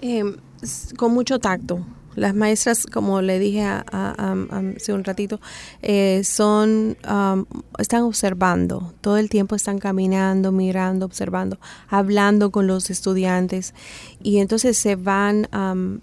Em, 0.01 0.37
con 0.97 1.13
mucho 1.13 1.39
tacto 1.41 1.85
las 2.15 2.35
maestras, 2.35 2.87
como 2.87 3.23
le 3.23 3.39
dije 3.39 3.63
hace 3.63 4.93
un 4.93 5.05
ratito, 5.05 5.41
eh, 5.83 6.23
son 6.25 6.97
están 7.79 8.03
observando, 8.03 8.93
todo 9.01 9.17
el 9.17 9.29
tiempo 9.29 9.55
están 9.55 9.79
caminando, 9.79 10.53
mirando, 10.53 11.07
observando, 11.07 11.59
hablando 11.89 12.51
con 12.51 12.67
los 12.67 12.91
estudiantes. 12.91 13.75
Y 14.23 14.39
entonces 14.39 14.79
se 14.79 14.97
van, 14.97 15.49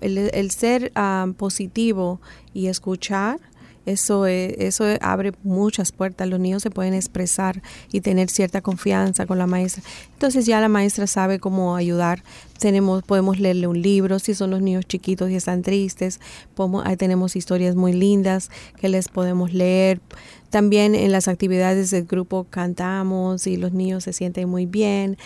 el, 0.02 0.18
el, 0.18 0.52
ser 0.52 0.92
positivo 1.38 2.20
y 2.54 2.68
escuchar 2.68 3.40
eso, 3.86 4.26
eso 4.26 4.86
abre 5.02 5.34
muchas 5.44 5.92
puertas. 5.92 6.28
Los 6.28 6.40
niños 6.40 6.64
se 6.64 6.70
pueden 6.70 6.94
expresar 6.94 7.62
y 7.92 8.02
tener 8.02 8.30
cierta 8.30 8.62
confianza 8.62 9.26
con 9.26 9.38
la 9.38 9.48
maestra. 9.48 9.84
Entonces 10.14 10.46
ya 10.46 10.60
la 10.60 10.70
maestra 10.70 11.08
sabe 11.08 11.40
cómo 11.40 11.76
ayudar. 11.76 12.24
Tenemos, 12.60 13.04
podemos 13.04 13.40
leerle 13.40 13.68
un 13.68 13.82
libro 13.82 14.20
si 14.20 14.34
son 14.34 14.52
los 14.52 14.62
niños 14.62 14.86
chiquitos 14.86 15.30
y 15.30 15.36
están 15.36 15.62
tristes. 15.62 16.20
Podemos, 16.56 16.86
ahí 16.86 16.98
tenemos 16.98 17.36
historias 17.36 17.76
muy 17.76 17.94
lindas 17.94 18.50
que 18.80 18.90
les 18.90 19.08
podemos 19.08 19.54
leer. 19.54 20.02
También 20.50 20.96
en 20.96 21.12
las 21.12 21.28
actividades 21.28 21.92
del 21.92 22.06
grupo 22.06 22.46
cantamos 22.50 23.46
y 23.48 23.58
los 23.58 23.72
niños 23.72 24.04
se 24.04 24.14
sienten 24.14 24.50
muy 24.50 24.66
bien. 24.66 25.18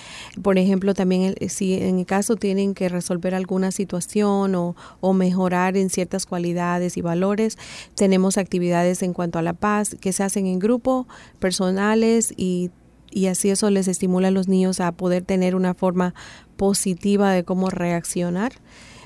Por 0.42 0.58
ejemplo, 0.58 0.94
también 0.94 1.36
si 1.48 1.75
en 1.75 2.00
el 2.00 2.06
caso 2.06 2.36
tienen 2.36 2.74
que 2.74 2.89
resolver 2.89 3.34
alguna 3.36 3.72
situación 3.72 4.56
o, 4.56 4.75
o 5.00 5.13
mejorar 5.13 5.77
en 5.77 5.89
ciertas 5.89 6.25
cualidades 6.25 6.98
y 6.98 7.01
valores, 7.01 7.58
tenemos 7.96 8.38
actividades 8.38 9.01
en 9.03 9.13
cuanto 9.13 9.39
a 9.39 9.42
la 9.42 9.53
paz 9.53 9.96
que 10.00 10.13
se 10.13 10.24
hacen 10.24 10.46
en 10.46 10.60
grupo, 10.60 11.08
personales 11.39 12.34
y 12.36 12.72
y 13.15 13.27
así 13.27 13.51
eso 13.51 13.70
les 13.70 13.88
estimula 13.88 14.30
a 14.30 14.32
los 14.32 14.48
niños 14.48 14.80
a 14.80 14.92
poder 14.92 15.24
tener 15.24 15.56
una 15.56 15.75
forma 15.75 16.15
positiva 16.58 17.32
de 17.32 17.44
cómo 17.44 17.70
reaccionar 17.70 18.53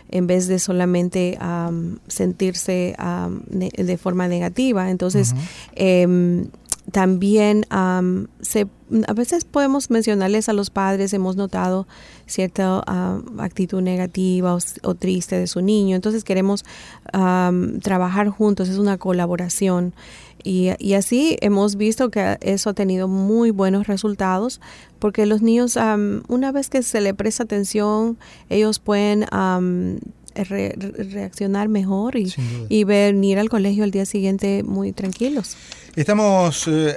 en 0.10 0.28
vez 0.28 0.48
de 0.48 0.60
solamente 0.60 1.38
sentirse 2.08 2.96
de 3.50 3.98
forma 3.98 4.28
negativa. 4.28 4.90
Entonces, 4.90 5.34
em, 5.76 6.48
también 6.92 7.66
se, 8.48 8.68
a 9.08 9.13
veces 9.13 9.44
podemos 9.44 9.89
mencionarles 9.89 10.48
a 10.48 10.54
los 10.54 10.70
padres, 10.70 11.13
hemos 11.13 11.36
notado 11.36 11.86
cierta 12.25 12.82
actitud 13.38 13.82
negativa 13.82 14.58
o, 14.84 14.96
triste 14.96 15.38
de 15.38 15.48
su 15.48 15.62
niño, 15.62 15.96
entonces 15.96 16.24
queremos 16.24 16.63
trabajar 17.82 18.30
juntos, 18.30 18.70
es 18.70 18.77
una 18.77 18.98
colaboración. 18.98 19.94
Y, 20.44 20.70
y, 20.80 20.94
así 20.94 21.38
hemos 21.42 21.75
visto 21.75 22.10
que 22.10 22.38
eso 22.42 22.70
ha 22.70 22.74
tenido 22.74 23.10
muy 23.10 23.50
buenos 23.50 23.88
resultados 23.88 24.62
porque 25.00 25.25
los 25.25 25.42
niños, 25.42 25.77
una 26.27 26.51
vez 26.54 26.70
que 26.70 26.84
se 26.84 27.01
le 27.01 27.13
presta 27.13 27.44
atención, 27.44 28.18
ellos 28.50 28.80
pueden 28.80 29.25
reaccionar 30.36 31.68
mejor 31.68 32.16
y, 32.16 32.34
y, 32.70 32.84
venir 32.86 33.39
al 33.39 33.50
colegio 33.50 33.84
al 33.84 33.92
día 33.92 34.06
siguiente 34.06 34.63
muy 34.63 34.94
tranquilos. 34.94 35.58
Estamos 35.98 36.68
eh, 36.68 36.96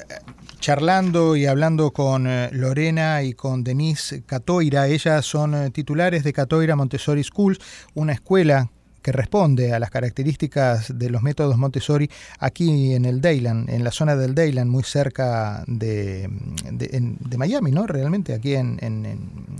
charlando 0.60 1.36
y 1.36 1.46
hablando 1.46 1.90
con 1.90 2.26
eh, 2.26 2.50
Lorena 2.52 3.22
y 3.22 3.32
con 3.32 3.64
Denise 3.64 4.22
Catoira. 4.24 4.86
Ellas 4.88 5.24
son 5.24 5.54
eh, 5.54 5.70
titulares 5.70 6.22
de 6.22 6.34
Catoira 6.34 6.76
Montessori 6.76 7.24
Schools, 7.24 7.58
una 7.94 8.12
escuela 8.12 8.70
que 9.02 9.12
responde 9.12 9.72
a 9.72 9.78
las 9.78 9.90
características 9.90 10.98
de 10.98 11.10
los 11.10 11.22
métodos 11.22 11.56
Montessori 11.56 12.10
aquí 12.38 12.94
en 12.94 13.04
el 13.04 13.20
Dayland, 13.20 13.70
en 13.70 13.84
la 13.84 13.90
zona 13.90 14.16
del 14.16 14.34
Dayland, 14.34 14.70
muy 14.70 14.82
cerca 14.82 15.64
de, 15.66 16.28
de, 16.70 17.38
Miami, 17.38 17.70
¿no? 17.70 17.86
Realmente, 17.86 18.34
aquí 18.34 18.54
en, 18.54 18.78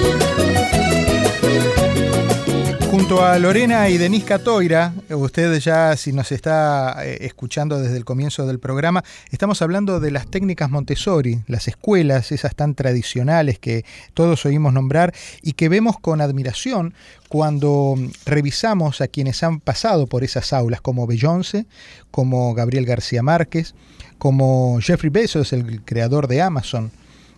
A 3.19 3.37
Lorena 3.39 3.89
y 3.89 3.97
Denise 3.97 4.25
Catoira, 4.25 4.93
usted 5.09 5.59
ya 5.59 5.97
si 5.97 6.13
nos 6.13 6.31
está 6.31 7.05
eh, 7.05 7.17
escuchando 7.21 7.77
desde 7.77 7.97
el 7.97 8.05
comienzo 8.05 8.47
del 8.47 8.57
programa, 8.57 9.03
estamos 9.31 9.61
hablando 9.61 9.99
de 9.99 10.11
las 10.11 10.27
técnicas 10.27 10.69
Montessori, 10.69 11.41
las 11.47 11.67
escuelas, 11.67 12.31
esas 12.31 12.55
tan 12.55 12.73
tradicionales 12.73 13.59
que 13.59 13.83
todos 14.13 14.45
oímos 14.45 14.71
nombrar 14.71 15.13
y 15.41 15.53
que 15.53 15.67
vemos 15.67 15.99
con 15.99 16.21
admiración 16.21 16.93
cuando 17.27 17.95
revisamos 18.25 19.01
a 19.01 19.09
quienes 19.09 19.43
han 19.43 19.59
pasado 19.59 20.07
por 20.07 20.23
esas 20.23 20.53
aulas, 20.53 20.79
como 20.79 21.05
Beyoncé, 21.05 21.65
como 22.11 22.53
Gabriel 22.53 22.85
García 22.85 23.21
Márquez, 23.21 23.75
como 24.19 24.79
Jeffrey 24.79 25.09
Bezos, 25.09 25.51
el 25.51 25.81
creador 25.81 26.27
de 26.27 26.41
Amazon, 26.41 26.91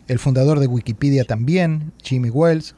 el 0.07 0.19
fundador 0.19 0.59
de 0.59 0.67
Wikipedia 0.67 1.25
también, 1.25 1.93
Jimmy 2.03 2.29
Wells, 2.29 2.75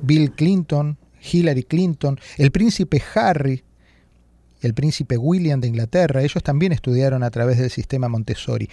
Bill 0.00 0.32
Clinton, 0.32 0.96
Hillary 1.20 1.64
Clinton, 1.64 2.18
el 2.36 2.50
príncipe 2.50 3.02
Harry, 3.14 3.62
el 4.60 4.74
príncipe 4.74 5.16
William 5.16 5.60
de 5.60 5.68
Inglaterra, 5.68 6.22
ellos 6.22 6.42
también 6.42 6.72
estudiaron 6.72 7.22
a 7.22 7.30
través 7.30 7.58
del 7.58 7.70
sistema 7.70 8.08
Montessori. 8.08 8.68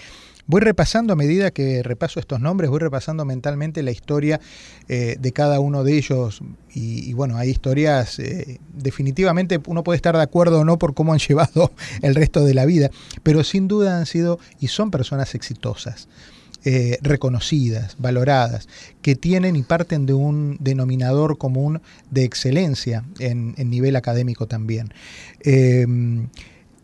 Voy 0.46 0.62
repasando 0.62 1.12
a 1.12 1.16
medida 1.18 1.52
que 1.52 1.84
repaso 1.84 2.22
estos 2.22 2.40
nombres, 2.40 2.70
voy 2.70 2.80
repasando 2.80 3.26
mentalmente 3.26 3.84
la 3.84 3.92
historia 3.92 4.40
eh, 4.88 5.18
de 5.20 5.32
cada 5.34 5.60
uno 5.60 5.84
de 5.84 5.98
ellos 5.98 6.42
y, 6.74 7.12
bueno, 7.14 7.38
hay 7.38 7.50
historias, 7.50 8.20
eh, 8.20 8.60
definitivamente 8.74 9.60
uno 9.66 9.84
puede 9.84 9.98
estar 9.98 10.16
de 10.16 10.22
acuerdo 10.22 10.62
o 10.62 10.64
no 10.64 10.78
por 10.78 10.94
cómo 10.94 11.12
han 11.12 11.20
llevado 11.28 11.74
el 12.02 12.16
resto 12.16 12.46
de 12.46 12.54
la 12.54 12.66
vida, 12.66 12.90
pero 13.24 13.44
sin 13.44 13.68
duda 13.68 13.98
han 13.98 14.06
sido 14.06 14.40
y 14.60 14.68
son 14.68 14.90
personas 14.90 15.36
exitosas. 15.36 16.08
Eh, 16.70 17.00
reconocidas, 17.02 17.96
valoradas, 17.98 18.68
que 19.02 19.16
tienen 19.16 19.56
y 19.56 19.64
parten 19.64 20.06
de 20.06 20.14
un 20.14 20.58
denominador 20.60 21.38
común 21.38 21.82
de 22.12 22.26
excelencia 22.26 23.06
en, 23.20 23.56
nivel 23.70 23.96
académico 23.96 24.48
también. 24.48 24.94
Em, 25.40 26.28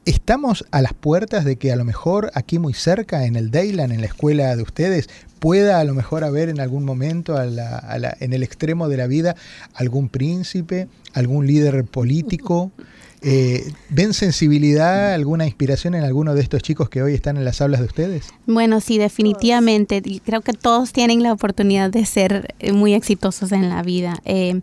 estamos 0.06 0.64
a 0.72 0.82
las 0.82 0.94
puertas 0.94 1.44
de 1.44 1.58
que 1.58 1.74
a 1.74 1.76
lo 1.76 1.84
mejor 1.84 2.32
aquí 2.34 2.60
muy 2.60 2.74
cerca, 2.74 3.26
en 3.26 3.36
el 3.36 3.52
Dayland, 3.52 3.92
en 3.92 4.00
la 4.00 4.08
escuela 4.08 4.56
de 4.56 4.64
ustedes, 4.64 5.10
pueda 5.40 5.82
a 5.82 5.84
lo 5.84 5.94
mejor 5.94 6.24
haber 6.24 6.48
en 6.48 6.62
algún 6.62 6.86
momento 6.86 7.36
en 7.44 8.34
el 8.34 8.44
extremo 8.44 8.88
de 8.88 8.96
la 8.96 9.08
vida 9.08 9.36
algún 9.74 10.08
príncipe, 10.08 10.88
algún 11.14 11.46
líder 11.46 11.84
político. 11.84 12.72
Eh, 13.24 13.72
¿Ven 13.90 14.14
sensibilidad, 14.14 15.14
alguna 15.14 15.46
inspiración 15.46 15.96
en 15.96 16.04
alguno 16.04 16.36
de 16.36 16.42
estos 16.42 16.62
chicos 16.62 16.90
que 16.90 17.02
hoy 17.02 17.14
están 17.14 17.38
en 17.38 17.46
las 17.46 17.62
aulas 17.62 17.80
de 17.80 17.86
ustedes? 17.86 18.34
Bueno, 18.46 18.82
sí, 18.82 18.98
definitivamente. 18.98 20.02
Creo 20.26 20.42
que 20.42 20.52
todos 20.52 20.92
tienen 20.92 21.24
la 21.24 21.32
oportunidad 21.32 21.90
de 21.90 22.06
ser 22.06 22.54
eh, 22.60 22.74
muy 22.74 22.94
exitosos 22.94 23.54
en 23.54 23.70
la 23.70 23.82
vida. 23.82 24.20
Eh, 24.26 24.60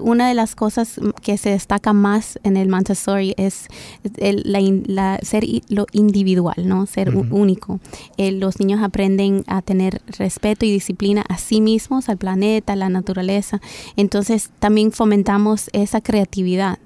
una 0.00 0.28
de 0.28 0.34
las 0.34 0.54
cosas 0.54 0.98
que 1.22 1.36
se 1.36 1.50
destaca 1.50 1.92
más 1.92 2.38
en 2.44 2.56
el 2.56 2.68
Montessori 2.68 3.34
es 3.36 3.66
la, 4.14 5.18
ser 5.22 5.44
lo 5.68 5.86
individual, 5.92 6.66
¿no? 6.66 6.86
Ser 6.86 7.14
único. 7.14 7.80
los 8.18 8.60
niños 8.60 8.82
aprenden 8.82 9.44
a 9.46 9.62
tener 9.62 10.02
respeto 10.18 10.66
y 10.66 10.70
disciplina 10.70 11.24
a 11.28 11.38
sí 11.38 11.60
mismos, 11.60 12.08
al 12.08 12.18
planeta, 12.18 12.74
a 12.74 12.76
la 12.76 12.88
naturaleza. 12.88 13.60
Entonces 13.96 14.50
también 14.58 14.92
fomentamos 14.92 15.70
esa 15.72 16.00
creatividad 16.00 16.78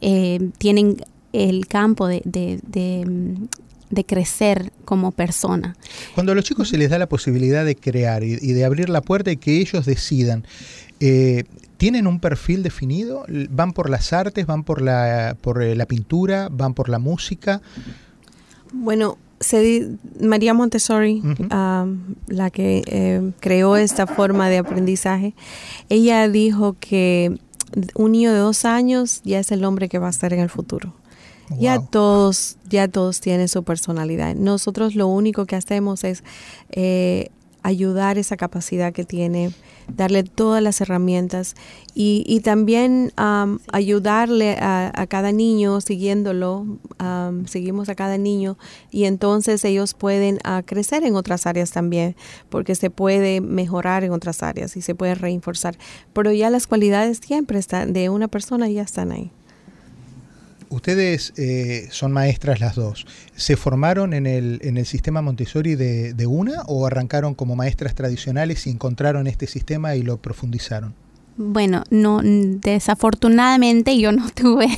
eh, 0.00 0.50
tienen 0.58 0.96
el 1.32 1.66
campo 1.66 2.06
de, 2.06 2.22
de, 2.24 4.04
crecer 4.04 4.72
como 4.84 5.10
persona. 5.10 5.76
Cuando 6.14 6.32
a 6.32 6.34
los 6.34 6.44
chicos 6.44 6.68
se 6.68 6.78
les 6.78 6.90
da 6.90 6.98
la 6.98 7.08
posibilidad 7.08 7.64
de 7.64 7.74
crear 7.74 8.22
y, 8.22 8.36
de 8.36 8.64
abrir 8.64 8.88
la 8.88 9.02
puerta 9.02 9.30
y 9.30 9.36
que 9.36 9.58
ellos 9.58 9.86
decidan, 9.86 10.44
eh, 11.00 11.44
¿tienen 11.76 12.06
un 12.06 12.20
perfil 12.20 12.62
definido? 12.62 13.24
¿Van 13.50 13.72
por 13.72 13.90
las 13.90 14.12
artes? 14.12 14.46
¿Van 14.46 14.62
por 14.62 14.82
la, 14.82 15.36
por 15.40 15.62
eh, 15.62 15.74
la 15.74 15.86
pintura? 15.86 16.48
¿Van 16.50 16.74
por 16.74 16.88
la 16.88 16.98
música? 16.98 17.60
Bueno, 18.72 19.18
María 20.20 20.54
Montessori, 20.54 21.22
la 21.50 22.50
que 22.50 23.32
creó 23.40 23.76
esta 23.76 24.06
forma 24.06 24.48
de 24.48 24.58
aprendizaje, 24.58 25.34
ella 25.88 26.28
dijo 26.28 26.76
que 26.78 27.38
un 27.94 28.12
niño 28.12 28.32
de 28.32 28.38
dos 28.38 28.64
años 28.64 29.20
ya 29.24 29.38
es 29.38 29.50
el 29.52 29.64
hombre 29.64 29.88
que 29.88 29.98
va 29.98 30.08
a 30.08 30.10
estar 30.10 30.32
en 30.32 30.40
el 30.40 30.50
futuro. 30.50 30.94
Ya 31.58 31.80
todos, 31.80 32.58
ya 32.68 32.88
todos 32.88 33.20
tienen 33.20 33.48
su 33.48 33.62
personalidad. 33.62 34.34
Nosotros 34.34 34.94
lo 34.94 35.06
único 35.06 35.46
que 35.46 35.56
hacemos 35.56 36.04
es 36.04 36.22
eh, 36.70 37.30
ayudar 37.62 38.18
esa 38.18 38.36
capacidad 38.36 38.92
que 38.92 39.04
tiene, 39.04 39.52
darle 39.88 40.22
todas 40.22 40.62
las 40.62 40.80
herramientas 40.80 41.54
y, 41.94 42.40
también 42.44 43.12
ayudarle 43.72 44.56
a, 44.60 45.06
cada 45.08 45.32
niño 45.32 45.80
siguiéndolo, 45.80 46.78
seguimos 47.46 47.88
a 47.88 47.94
cada 47.94 48.18
niño 48.18 48.56
y 48.90 49.04
entonces 49.04 49.64
ellos 49.64 49.94
pueden 49.94 50.38
ah, 50.44 50.62
crecer 50.64 51.04
en 51.04 51.16
otras 51.16 51.46
áreas 51.46 51.72
también, 51.72 52.16
porque 52.48 52.74
se 52.74 52.90
puede 52.90 53.40
mejorar 53.40 54.04
en 54.04 54.12
otras 54.12 54.42
áreas 54.42 54.76
y 54.76 54.82
se 54.82 54.94
puede 54.94 55.14
reforzar. 55.14 55.76
Pero 56.12 56.32
ya 56.32 56.50
las 56.50 56.66
cualidades 56.66 57.18
siempre 57.18 57.58
están 57.58 57.92
de 57.92 58.08
una 58.08 58.28
persona 58.28 58.68
ya 58.68 58.82
están 58.82 59.12
ahí. 59.12 59.32
Ustedes 60.70 61.32
eh, 61.36 61.88
son 61.90 62.12
maestras 62.12 62.60
las 62.60 62.74
dos. 62.74 63.06
¿Se 63.34 63.56
formaron 63.56 64.12
en 64.12 64.26
el, 64.26 64.60
en 64.62 64.76
el 64.76 64.86
sistema 64.86 65.22
Montessori 65.22 65.74
de, 65.74 66.12
de, 66.14 66.26
una 66.26 66.62
o 66.66 66.86
arrancaron 66.86 67.34
como 67.34 67.56
maestras 67.56 67.94
tradicionales 67.94 68.66
y 68.66 68.70
encontraron 68.70 69.26
este 69.26 69.46
sistema 69.46 69.96
y 69.96 70.02
lo 70.02 70.18
profundizaron? 70.18 70.94
Bueno, 71.40 71.84
no, 71.90 72.20
desafortunadamente 72.22 73.96
yo 73.96 74.10
no 74.10 74.28
tuve, 74.34 74.68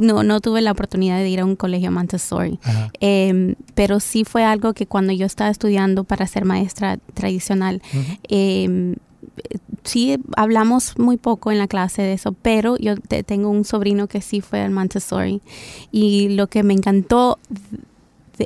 no, 0.00 0.22
no 0.22 0.40
tuve 0.40 0.62
la 0.62 0.72
oportunidad 0.72 1.18
de 1.18 1.28
ir 1.28 1.40
a 1.40 1.44
un 1.44 1.54
colegio 1.54 1.92
Montessori, 1.92 2.58
em, 2.98 3.56
pero 3.74 4.00
sí 4.00 4.24
fue 4.24 4.42
algo 4.42 4.72
que 4.72 4.86
cuando 4.86 5.12
yo 5.12 5.26
estaba 5.26 5.50
estudiando 5.50 6.04
para 6.04 6.26
ser 6.26 6.46
maestra 6.46 6.98
tradicional, 7.12 7.82
sí 9.84 10.18
hablamos 10.36 10.98
muy 10.98 11.16
poco 11.16 11.50
en 11.50 11.58
la 11.58 11.68
clase 11.68 12.02
de 12.02 12.12
eso, 12.12 12.32
pero 12.32 12.76
yo 12.76 12.96
tengo 12.96 13.48
un 13.50 13.64
sobrino 13.64 14.06
que 14.06 14.20
sí 14.20 14.40
fue 14.40 14.60
al 14.60 14.70
Montessori 14.70 15.40
y 15.90 16.30
lo 16.30 16.46
que 16.48 16.62
me 16.62 16.74
encantó 16.74 17.38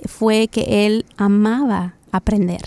fue 0.07 0.49
que 0.49 0.87
él 0.87 1.07
amaba 1.17 1.95
aprender, 2.11 2.63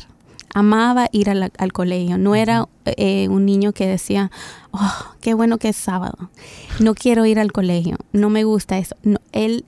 amaba 0.54 1.08
ir 1.12 1.30
al, 1.30 1.74
colegio, 1.74 2.18
no 2.18 2.36
era 2.36 2.68
eh, 2.86 3.28
un 3.30 3.46
niño 3.46 3.74
que 3.74 3.88
decía, 3.88 4.32
oh, 4.72 5.14
qué 5.22 5.34
bueno 5.34 5.58
que 5.58 5.70
es 5.70 5.76
sábado, 5.76 6.30
no 6.80 6.96
quiero 6.96 7.26
ir 7.26 7.40
al 7.40 7.52
colegio, 7.52 7.98
no 8.12 8.30
me 8.30 8.44
gusta 8.44 8.78
eso, 8.78 8.96
no, 9.04 9.20
él 9.32 9.66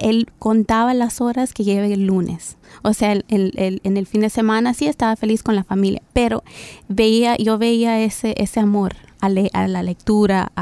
él 0.00 0.28
contaba 0.38 0.94
las 0.94 1.20
horas 1.20 1.52
que 1.52 1.64
lleve 1.64 1.92
el 1.92 2.06
lunes. 2.06 2.56
O 2.82 2.92
sea, 2.92 3.12
en 3.12 3.96
el 3.96 4.06
fin 4.06 4.20
de 4.20 4.30
semana 4.30 4.74
sí 4.74 4.86
estaba 4.86 5.16
feliz 5.16 5.42
con 5.42 5.56
la 5.56 5.64
familia, 5.64 6.02
pero 6.12 6.42
veía, 6.88 7.36
yo 7.36 7.58
veía 7.58 8.00
ese, 8.00 8.34
ese 8.36 8.60
amor 8.60 8.96
a, 9.20 9.28
la 9.68 9.82
lectura, 9.82 10.52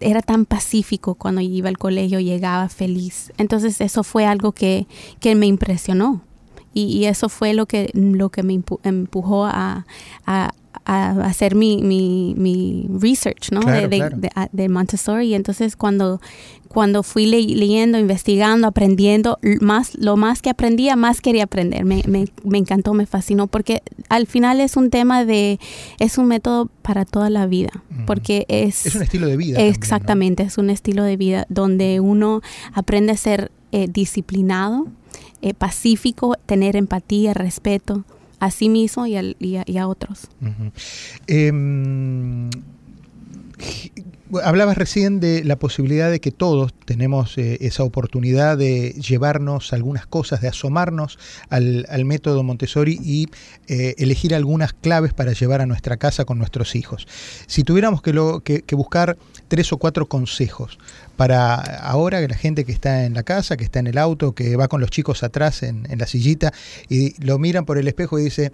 era 0.00 0.22
tan 0.22 0.44
pacífico 0.44 1.14
cuando 1.14 1.40
iba 1.40 1.68
al 1.68 1.78
colegio, 1.78 2.20
llegaba 2.20 2.68
feliz. 2.68 3.32
Entonces 3.38 3.80
eso 3.80 4.04
fue 4.04 4.26
algo 4.26 4.52
que, 4.52 4.86
que 5.20 5.34
me 5.34 5.46
impresionó. 5.46 6.22
Y, 6.76 7.04
eso 7.06 7.28
fue 7.28 7.54
lo 7.54 7.66
que, 7.66 7.90
lo 7.94 8.28
que 8.30 8.42
me 8.42 8.60
empujó 8.84 9.46
a, 9.46 9.86
a 10.26 10.52
a 10.86 11.10
hacer 11.26 11.56
mi, 11.56 11.82
mi, 11.82 12.34
mi 12.36 12.86
research 13.00 13.50
¿no? 13.50 13.60
de, 13.60 14.68
Montessori. 14.68 15.28
Y 15.28 15.34
entonces 15.34 15.74
cuando, 15.74 16.20
cuando 16.68 17.02
fui 17.02 17.26
leyendo, 17.26 17.98
investigando, 17.98 18.68
aprendiendo, 18.68 19.38
más, 19.60 19.96
lo 19.96 20.16
más 20.16 20.42
que 20.42 20.50
aprendía, 20.50 20.94
más 20.94 21.20
quería 21.20 21.44
aprender. 21.44 21.84
Me, 21.84 22.02
me, 22.06 22.26
me, 22.44 22.58
encantó, 22.58 22.94
me 22.94 23.06
fascinó, 23.06 23.48
porque 23.48 23.82
al 24.08 24.28
final 24.28 24.60
es 24.60 24.76
un 24.76 24.90
tema 24.90 25.24
de, 25.24 25.58
es 25.98 26.18
un 26.18 26.26
método 26.26 26.70
para 26.82 27.04
toda 27.04 27.30
la 27.30 27.46
vida, 27.46 27.82
porque 28.06 28.46
es... 28.48 28.86
Es 28.86 28.94
un 28.94 29.02
estilo 29.02 29.26
de 29.26 29.36
vida. 29.36 29.60
Exactamente, 29.60 30.44
es 30.44 30.56
un 30.56 30.70
estilo 30.70 31.02
de 31.02 31.16
vida 31.16 31.46
donde 31.48 31.98
uno 31.98 32.42
aprende 32.72 33.12
a 33.12 33.16
ser 33.16 33.50
eh, 33.72 33.88
disciplinado, 33.88 34.86
eh, 35.42 35.54
pacífico, 35.54 36.34
tener 36.46 36.76
empatía, 36.76 37.34
respeto 37.34 38.04
a 38.38 38.50
sí 38.50 38.68
mismo 38.68 39.06
y, 39.06 39.16
a, 39.16 39.88
otros. 39.88 40.28
Em, 41.26 42.50
hablabas 44.42 44.76
recién 44.76 45.20
de 45.20 45.44
la 45.44 45.56
posibilidad 45.56 46.10
de 46.10 46.20
que 46.20 46.32
todos 46.32 46.74
tenemos 46.84 47.38
eh, 47.38 47.58
esa 47.60 47.84
oportunidad 47.84 48.58
de 48.58 48.90
llevarnos 48.92 49.72
algunas 49.72 50.06
cosas, 50.06 50.40
de 50.40 50.48
asomarnos 50.48 51.18
al, 51.48 51.86
método 52.04 52.42
Montessori 52.42 52.98
y 53.02 53.28
eh, 53.68 53.94
elegir 53.98 54.34
algunas 54.34 54.72
claves 54.72 55.12
para 55.12 55.32
llevar 55.32 55.60
a 55.60 55.66
nuestra 55.66 55.96
casa 55.96 56.24
con 56.24 56.38
nuestros 56.38 56.74
hijos. 56.76 57.06
Si 57.46 57.62
tuviéramos 57.62 58.02
que, 58.02 58.62
que, 58.66 58.76
buscar 58.76 59.16
tres 59.48 59.72
o 59.72 59.78
cuatro 59.78 60.06
consejos 60.06 60.78
para 61.16 61.54
ahora 61.56 62.20
que 62.20 62.28
la 62.28 62.36
gente 62.36 62.64
que 62.64 62.72
está 62.72 63.04
en 63.04 63.14
la 63.14 63.22
casa, 63.22 63.56
que 63.56 63.64
está 63.64 63.78
en 63.78 63.86
el 63.86 63.98
auto, 63.98 64.34
que 64.34 64.56
va 64.56 64.68
con 64.68 64.80
los 64.80 64.90
chicos 64.90 65.22
atrás 65.22 65.62
en, 65.62 65.86
en 65.90 65.98
la 65.98 66.06
sillita 66.06 66.52
y 66.88 67.20
lo 67.24 67.38
miran 67.38 67.64
por 67.64 67.78
el 67.78 67.88
espejo 67.88 68.18
y 68.18 68.24
dice, 68.24 68.52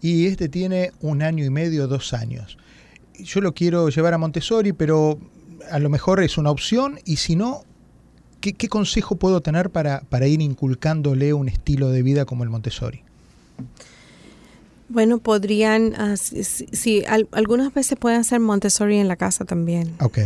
y 0.00 0.26
este 0.26 0.48
tiene 0.48 0.92
un 1.00 1.22
año 1.22 1.44
y 1.44 1.50
medio, 1.50 1.88
dos 1.88 2.12
años 2.12 2.56
yo 3.18 3.40
lo 3.40 3.52
quiero 3.52 3.88
llevar 3.88 4.14
a 4.14 4.18
Montessori, 4.18 4.72
pero 4.72 5.18
a 5.70 5.78
lo 5.78 5.88
mejor 5.88 6.22
es 6.22 6.38
una 6.38 6.50
opción 6.50 7.00
y 7.04 7.16
si 7.16 7.36
no, 7.36 7.62
¿qué, 8.40 8.54
consejo 8.68 9.16
puedo 9.16 9.40
tener 9.40 9.70
para, 9.70 10.00
para, 10.08 10.26
ir 10.26 10.40
inculcándole 10.40 11.32
un 11.32 11.48
estilo 11.48 11.90
de 11.90 12.02
vida 12.02 12.24
como 12.24 12.44
el 12.44 12.50
Montessori? 12.50 13.02
Bueno, 14.88 15.18
podrían, 15.18 15.94
uh, 16.00 16.16
si, 16.16 17.04
algunas 17.32 17.74
veces 17.74 17.98
pueden 17.98 18.20
hacer 18.20 18.40
Montessori 18.40 18.96
en 18.98 19.08
la 19.08 19.16
casa 19.16 19.44
también. 19.44 19.94
Ok. 20.00 20.18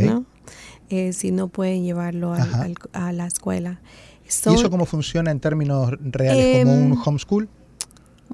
Eh, 0.92 1.14
si 1.14 1.30
no 1.30 1.48
pueden 1.48 1.84
llevarlo 1.84 2.34
a 2.34 3.12
la 3.12 3.26
escuela. 3.26 3.80
¿Y 4.26 4.54
eso 4.54 4.68
cómo 4.68 4.84
funciona 4.84 5.30
en 5.30 5.40
términos 5.40 5.90
reales? 6.02 6.66
¿Como 6.66 6.74
un 6.74 6.92
em, 6.92 6.98
homeschool? 7.02 7.48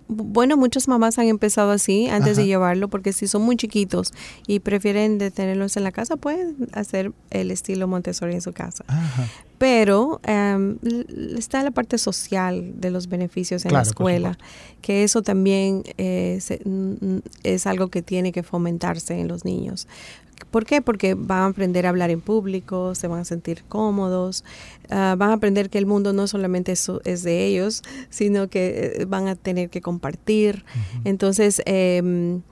Bueno, 0.09 0.57
muchas 0.57 0.89
mamás 0.89 1.21
han 1.21 1.27
empezado 1.27 1.71
así 1.71 2.09
antes 2.09 2.37
de 2.37 2.47
llevarlo 2.47 2.89
porque 2.89 3.13
si 3.13 3.29
son 3.29 3.43
muy 3.43 3.57
chiquitos 3.57 4.13
y 4.49 4.59
prefieren 4.59 5.19
detenerlos 5.19 5.77
en 5.77 5.85
la 5.85 5.93
casa, 5.93 6.17
pueden 6.17 6.69
hacer 6.73 7.13
el 7.31 7.53
estilo 7.53 7.87
Montessori 7.87 8.35
en 8.35 8.41
su 8.41 8.53
casa. 8.53 8.85
Pero 9.59 10.21
em, 10.25 10.79
está 11.37 11.63
la 11.63 11.71
parte 11.71 11.97
social 11.99 12.73
de 12.81 12.91
los 12.91 13.09
beneficios 13.09 13.65
en 13.67 13.73
la 13.73 13.83
escuela, 13.83 14.37
que 14.83 15.05
eso 15.05 15.23
también 15.23 15.85
eh, 15.97 16.41
es 17.45 17.67
algo 17.69 17.87
que 17.89 18.03
tiene 18.03 18.33
que 18.33 18.43
fomentarse 18.43 19.21
en 19.21 19.29
los 19.29 19.45
niños. 19.45 19.87
¿Por 20.51 20.65
qué? 20.65 20.81
Porque 20.81 21.15
van 21.15 21.41
a 21.41 21.47
aprender 21.47 21.87
a 21.87 21.91
hablar 21.91 22.11
en 22.11 22.21
público, 22.21 22.95
se 22.95 23.07
van 23.07 23.21
a 23.21 23.25
sentir 23.25 23.65
cómodos, 23.69 24.45
ah, 24.91 25.15
van 25.19 25.31
a 25.31 25.35
aprender 25.35 25.69
que 25.71 25.79
el 25.79 25.87
mundo 25.87 26.13
no 26.13 26.27
solamente 26.27 26.73
es, 26.73 26.91
es 27.05 27.23
de 27.23 27.47
ellos, 27.47 27.83
sino 28.09 28.49
que 28.49 28.95
eh, 28.99 29.05
van 29.05 29.29
a 29.29 29.37
tener 29.37 29.69
que 29.71 29.81
compartir. 29.81 30.65
Entonces, 31.05 31.63
em, 31.67 32.43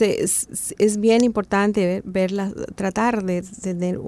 es, 0.00 0.98
bien 0.98 1.24
importante 1.24 2.02
verla, 2.04 2.52
tratar 2.74 3.24
de 3.24 3.42
tener 3.42 3.98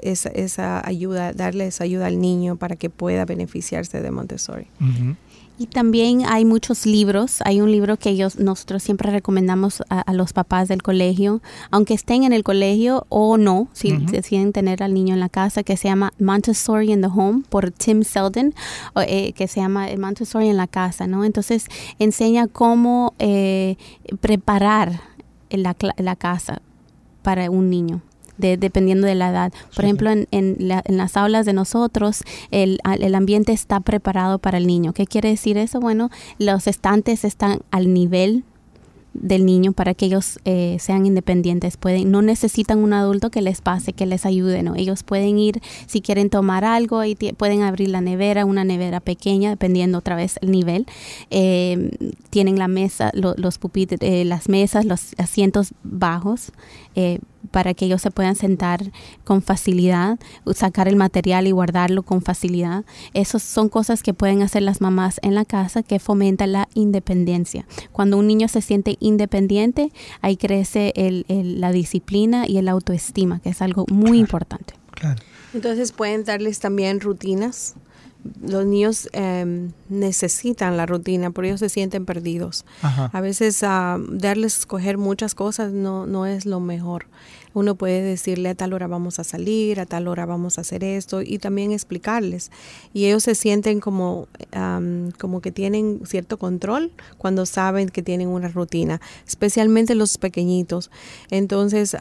esa, 0.00 0.28
esa, 0.30 0.86
ayuda, 0.86 1.32
darle 1.32 1.66
esa 1.66 1.84
ayuda 1.84 2.06
al 2.06 2.20
niño 2.20 2.56
para 2.56 2.76
que 2.76 2.90
pueda 2.90 3.24
beneficiarse 3.24 4.00
de 4.00 4.10
Montessori. 4.10 4.68
Y 5.58 5.66
también 5.68 6.26
hay 6.26 6.44
muchos 6.44 6.84
libros. 6.84 7.38
Hay 7.44 7.60
un 7.62 7.72
libro 7.72 7.96
que 7.96 8.10
ellos, 8.10 8.38
nosotros 8.38 8.82
siempre 8.82 9.10
recomendamos 9.10 9.82
a, 9.88 10.12
los 10.12 10.32
papás 10.32 10.68
del 10.68 10.82
colegio, 10.82 11.40
aunque 11.70 11.94
estén 11.94 12.24
en 12.24 12.32
el 12.32 12.44
colegio 12.44 13.06
o 13.08 13.38
no, 13.38 13.68
si 13.72 13.92
deciden 13.92 14.52
tener 14.52 14.82
al 14.82 14.92
niño 14.92 15.14
en 15.14 15.20
la 15.20 15.30
casa, 15.30 15.62
que 15.62 15.76
se 15.76 15.88
llama 15.88 16.12
Montessori 16.18 16.92
in 16.92 17.00
the 17.00 17.08
Home 17.08 17.42
por 17.48 17.70
Tim 17.70 18.02
Selden, 18.02 18.54
eh, 19.06 19.32
que 19.32 19.48
se 19.48 19.60
llama 19.60 19.88
Montessori 19.98 20.48
en 20.48 20.58
la 20.58 20.66
casa, 20.66 21.06
¿no? 21.06 21.24
Entonces 21.24 21.66
enseña 21.98 22.48
cómo 22.48 23.14
eh, 23.18 23.76
preparar 24.20 25.00
la, 25.50 25.74
la 25.96 26.16
casa 26.16 26.60
para 27.22 27.50
un 27.50 27.70
niño 27.70 28.02
dependiendo 28.38 29.06
de 29.06 29.14
la 29.14 29.30
edad. 29.30 29.52
Por 29.74 29.84
ejemplo, 29.84 30.10
en, 30.10 30.26
en, 30.30 30.56
las 30.68 31.16
aulas 31.16 31.46
de 31.46 31.52
nosotros, 31.52 32.22
el, 32.50 32.78
el 33.00 33.14
ambiente 33.14 33.52
está 33.52 33.80
preparado 33.80 34.38
para 34.38 34.58
el 34.58 34.66
niño. 34.66 34.92
¿Qué 34.92 35.06
quiere 35.06 35.30
decir 35.30 35.56
eso? 35.58 35.80
Bueno, 35.80 36.10
los 36.38 36.66
estantes 36.66 37.24
están 37.24 37.60
al 37.70 37.92
nivel 37.92 38.44
del 39.20 39.46
niño 39.46 39.72
para 39.72 39.94
que 39.94 40.06
ellos 40.06 40.38
eh, 40.44 40.76
sean 40.80 41.06
independientes. 41.06 41.76
Pueden, 41.76 42.10
no 42.10 42.22
necesitan 42.22 42.78
un 42.78 42.92
adulto 42.92 43.30
que 43.30 43.42
les 43.42 43.60
pase, 43.60 43.92
que 43.92 44.06
les 44.06 44.26
ayude, 44.26 44.62
¿no? 44.62 44.74
Ellos 44.74 45.02
pueden 45.02 45.38
ir, 45.38 45.60
si 45.86 46.00
quieren 46.00 46.30
tomar 46.30 46.64
algo, 46.64 47.04
y 47.04 47.14
pueden 47.14 47.62
abrir 47.62 47.88
la 47.88 48.00
nevera, 48.00 48.44
una 48.44 48.64
nevera 48.64 49.00
pequeña, 49.00 49.50
dependiendo 49.50 49.98
otra 49.98 50.16
vez 50.16 50.38
el 50.42 50.50
nivel. 50.50 50.86
Eh, 51.30 51.90
tienen 52.30 52.58
la 52.58 52.68
mesa, 52.68 53.10
los 53.14 53.58
pupitres, 53.58 54.00
eh, 54.02 54.24
las 54.24 54.48
mesas, 54.48 54.84
los 54.84 55.14
asientos 55.18 55.72
bajos 55.82 56.52
para 57.56 57.72
que 57.72 57.86
ellos 57.86 58.02
se 58.02 58.10
puedan 58.10 58.36
sentar 58.36 58.92
con 59.24 59.40
facilidad, 59.40 60.18
sacar 60.54 60.88
el 60.88 60.96
material 60.96 61.46
y 61.46 61.52
guardarlo 61.52 62.02
con 62.02 62.20
facilidad. 62.20 62.84
Esas 63.14 63.42
son 63.42 63.70
cosas 63.70 64.02
que 64.02 64.12
pueden 64.12 64.42
hacer 64.42 64.60
las 64.60 64.82
mamás 64.82 65.18
en 65.22 65.34
la 65.34 65.46
casa 65.46 65.82
que 65.82 65.98
fomentan 65.98 66.52
la 66.52 66.68
independencia. 66.74 67.66
Cuando 67.92 68.18
un 68.18 68.26
niño 68.26 68.48
se 68.48 68.60
siente 68.60 68.98
independiente, 69.00 69.90
ahí 70.20 70.36
crece 70.36 70.92
la 71.28 71.72
disciplina 71.72 72.46
y 72.46 72.58
el 72.58 72.68
autoestima, 72.68 73.40
que 73.40 73.48
es 73.48 73.62
algo 73.62 73.86
muy 73.90 74.18
importante. 74.18 74.74
Entonces 75.54 75.92
pueden 75.92 76.24
darles 76.24 76.60
también 76.60 77.00
rutinas 77.00 77.74
los 78.42 78.66
niños 78.66 79.08
em, 79.12 79.72
necesitan 79.88 80.76
la 80.76 80.86
rutina, 80.86 81.30
por 81.30 81.44
ello 81.44 81.58
se 81.58 81.68
sienten 81.68 82.04
perdidos. 82.04 82.64
A 82.82 83.20
veces 83.20 83.62
uh, 83.62 84.00
darles 84.10 84.58
escoger 84.58 84.98
muchas 84.98 85.34
cosas 85.34 85.72
no, 85.72 86.06
no 86.06 86.26
es 86.26 86.46
lo 86.46 86.60
mejor. 86.60 87.06
Uno 87.56 87.74
puede 87.74 88.02
decirle 88.02 88.50
a 88.50 88.54
tal 88.54 88.74
hora 88.74 88.86
vamos 88.86 89.18
a 89.18 89.24
salir, 89.24 89.80
a 89.80 89.86
tal 89.86 90.08
hora 90.08 90.26
vamos 90.26 90.58
a 90.58 90.60
hacer 90.60 90.84
esto 90.84 91.22
y 91.22 91.38
también 91.38 91.72
explicarles. 91.72 92.50
Y 92.92 93.06
ellos 93.06 93.22
se 93.22 93.34
sienten 93.34 93.80
como, 93.80 94.28
como 95.18 95.40
que 95.40 95.52
tienen 95.52 96.02
cierto 96.04 96.36
control 96.36 96.92
cuando 97.16 97.46
saben 97.46 97.88
que 97.88 98.02
tienen 98.02 98.28
una 98.28 98.48
rutina, 98.48 99.00
especialmente 99.26 99.94
los 99.94 100.18
pequeñitos. 100.18 100.90
Entonces, 101.30 101.96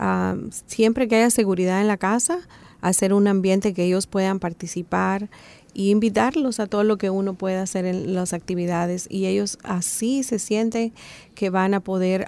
siempre 0.68 1.08
que 1.08 1.16
haya 1.16 1.30
seguridad 1.30 1.80
en 1.80 1.88
la 1.88 1.96
casa, 1.96 2.40
hacer 2.82 3.14
un 3.14 3.28
ambiente 3.28 3.74
que 3.74 3.86
ellos 3.86 4.08
puedan 4.08 4.40
participar 4.40 5.30
y 5.76 5.92
invitarlos 5.92 6.60
a 6.60 6.68
todo 6.68 6.84
lo 6.84 6.98
que 6.98 7.10
uno 7.12 7.34
pueda 7.36 7.62
hacer 7.62 7.86
en 7.86 8.16
las 8.16 8.34
actividades. 8.34 9.08
Y 9.10 9.26
ellos 9.26 9.60
así 9.64 10.24
se 10.24 10.40
sienten 10.40 10.94
que 11.36 11.50
van 11.50 11.74
a 11.74 11.82
poder 11.82 12.26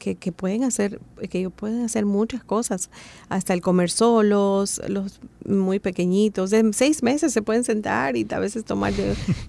que, 0.00 0.16
que, 0.16 0.32
pueden 0.32 0.64
hacer 0.64 0.98
que 1.30 1.40
ellos 1.40 1.52
pueden 1.54 1.84
hacer 1.84 2.06
muchas 2.06 2.42
cosas. 2.42 2.90
Hasta 3.28 3.52
el 3.52 3.60
comer 3.60 3.90
solos 3.90 4.80
los 4.88 5.20
muy 5.44 5.80
pequeñitos. 5.80 6.50
De 6.50 6.72
seis 6.72 7.02
meses 7.02 7.32
se 7.32 7.42
pueden 7.42 7.62
sentar 7.62 8.16
y 8.16 8.26
a 8.30 8.38
veces 8.38 8.64
tomar 8.64 8.94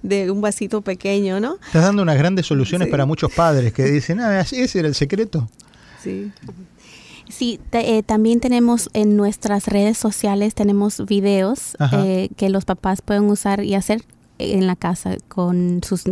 de, 0.02 0.30
un 0.30 0.40
vasito 0.40 0.82
pequeño 0.82 1.40
no 1.40 1.58
estás 1.66 1.82
dando 1.82 2.02
unas 2.02 2.18
grandes 2.18 2.46
soluciones 2.46 2.88
para 2.88 3.06
muchos 3.06 3.32
padres 3.32 3.72
que 3.72 3.84
dicen 3.84 4.20
ah 4.20 4.40
ese 4.40 4.78
era 4.78 4.88
el 4.88 4.94
secreto 4.94 5.48
sí 6.02 6.30
Sí, 7.34 7.58
eh, 7.72 8.04
también 8.04 8.38
tenemos 8.38 8.88
en 8.92 9.16
nuestras 9.16 9.66
redes 9.66 9.98
sociales, 9.98 10.54
tenemos 10.54 11.04
videos 11.04 11.76
eh, 11.92 12.28
que 12.36 12.48
los 12.48 12.64
papás 12.64 13.02
pueden 13.02 13.24
usar 13.24 13.64
y 13.64 13.74
hacer 13.74 14.02
en 14.38 14.68
la 14.68 14.76
casa 14.76 15.16
con 15.26 15.80
sus 15.82 16.04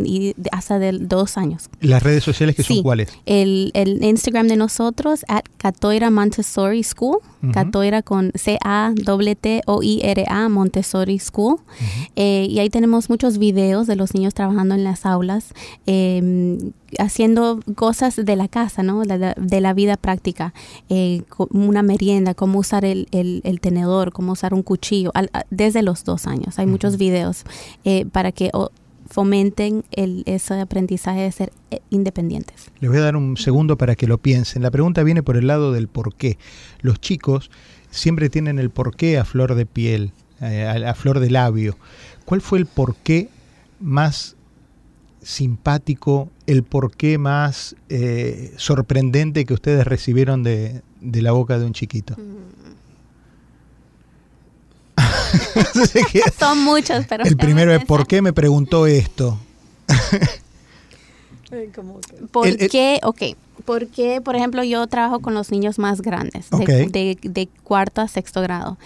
hasta 0.51 0.79
de 0.79 0.91
dos 0.99 1.37
años. 1.37 1.69
¿Las 1.79 2.03
redes 2.03 2.25
sociales 2.25 2.57
que 2.57 2.63
son 2.63 2.83
cuáles? 2.83 3.09
El, 3.25 3.71
el, 3.73 4.03
Instagram 4.03 4.49
de 4.49 4.57
nosotros, 4.57 5.23
at 5.29 5.43
Catoira 5.55 6.11
Montessori 6.11 6.83
School, 6.83 7.19
Catoira 7.51 8.01
con 8.01 8.31
C-A-T-T-O-I-R-A 8.35 9.03
Montessori 10.49 11.19
School. 11.19 11.57
Eh, 12.15 12.47
y 12.49 12.59
ahí 12.59 12.69
tenemos 12.69 13.09
muchos 13.09 13.37
videos 13.37 13.87
de 13.87 13.95
los 13.95 14.13
niños 14.13 14.33
trabajando 14.33 14.75
en 14.75 14.83
las 14.83 15.05
aulas, 15.05 15.53
em, 15.85 16.71
haciendo 16.99 17.59
cosas 17.75 18.15
de 18.15 18.35
la 18.35 18.47
casa, 18.47 18.83
¿no? 18.83 19.01
De 19.01 19.61
la, 19.61 19.73
vida 19.73 19.97
práctica, 19.97 20.53
eh, 20.89 21.23
una 21.49 21.81
merienda, 21.81 22.33
cómo 22.33 22.59
usar 22.59 22.85
el, 22.85 23.07
el, 23.11 23.59
tenedor, 23.59 24.11
cómo 24.11 24.33
usar 24.33 24.53
un 24.53 24.61
cuchillo, 24.63 25.11
desde 25.49 25.81
los 25.81 26.03
dos 26.03 26.27
años. 26.27 26.59
Hay 26.59 26.67
muchos 26.67 26.97
videos 26.97 27.43
eh, 27.83 28.05
para 28.05 28.31
que 28.31 28.51
fomenten 29.13 29.83
el, 29.91 30.23
ese 30.25 30.59
aprendizaje 30.59 31.21
de 31.21 31.31
ser 31.31 31.53
eh, 31.69 31.81
independientes. 31.91 32.71
Les 32.79 32.89
voy 32.89 32.99
a 32.99 33.03
dar 33.03 33.15
un 33.15 33.37
segundo 33.37 33.77
para 33.77 33.95
que 33.95 34.07
lo 34.07 34.17
piensen. 34.17 34.63
La 34.63 34.71
pregunta 34.71 35.03
viene 35.03 35.21
por 35.21 35.37
el 35.37 35.45
lado 35.45 35.71
del 35.71 35.87
por 35.87 36.15
qué. 36.15 36.39
Los 36.81 36.99
chicos 36.99 37.51
siempre 37.91 38.29
tienen 38.29 38.57
el 38.57 38.71
porqué 38.71 39.19
a 39.19 39.23
flor 39.23 39.53
de 39.53 39.67
piel, 39.67 40.13
eh, 40.41 40.65
a, 40.65 40.95
flor 40.95 41.19
de 41.19 41.29
labio. 41.29 41.77
¿Cuál 42.25 42.41
fue 42.41 42.57
el 42.57 42.65
porqué 42.65 43.29
más 43.79 44.35
simpático, 45.21 46.31
el 46.47 46.63
porqué 46.63 47.19
más 47.19 47.75
eh, 47.89 48.51
sorprendente 48.57 49.45
que 49.45 49.53
ustedes 49.53 49.85
recibieron 49.85 50.41
de, 50.41 50.81
la 51.01 51.33
boca 51.33 51.59
de 51.59 51.65
un 51.65 51.73
chiquito? 51.73 52.15
Son 56.39 56.63
muchos, 56.63 57.05
pero... 57.07 57.23
El 57.23 57.37
primero 57.37 57.73
es, 57.73 57.83
¿por 57.85 58.07
qué 58.07 58.21
me 58.21 58.33
preguntó 58.33 58.87
esto? 58.87 59.39
¿Por 62.31 62.57
qué? 62.57 62.99
Ok. 63.03 63.21
Porque, 63.65 64.19
por 64.21 64.35
ejemplo, 64.35 64.63
yo 64.63 64.85
trabajo 64.87 65.19
con 65.19 65.33
los 65.33 65.51
niños 65.51 65.79
más 65.79 66.01
grandes, 66.01 66.49
de, 66.49 67.49
cuarto 67.63 68.01
a 68.01 68.07
sexto 68.07 68.41
grado. 68.41 68.77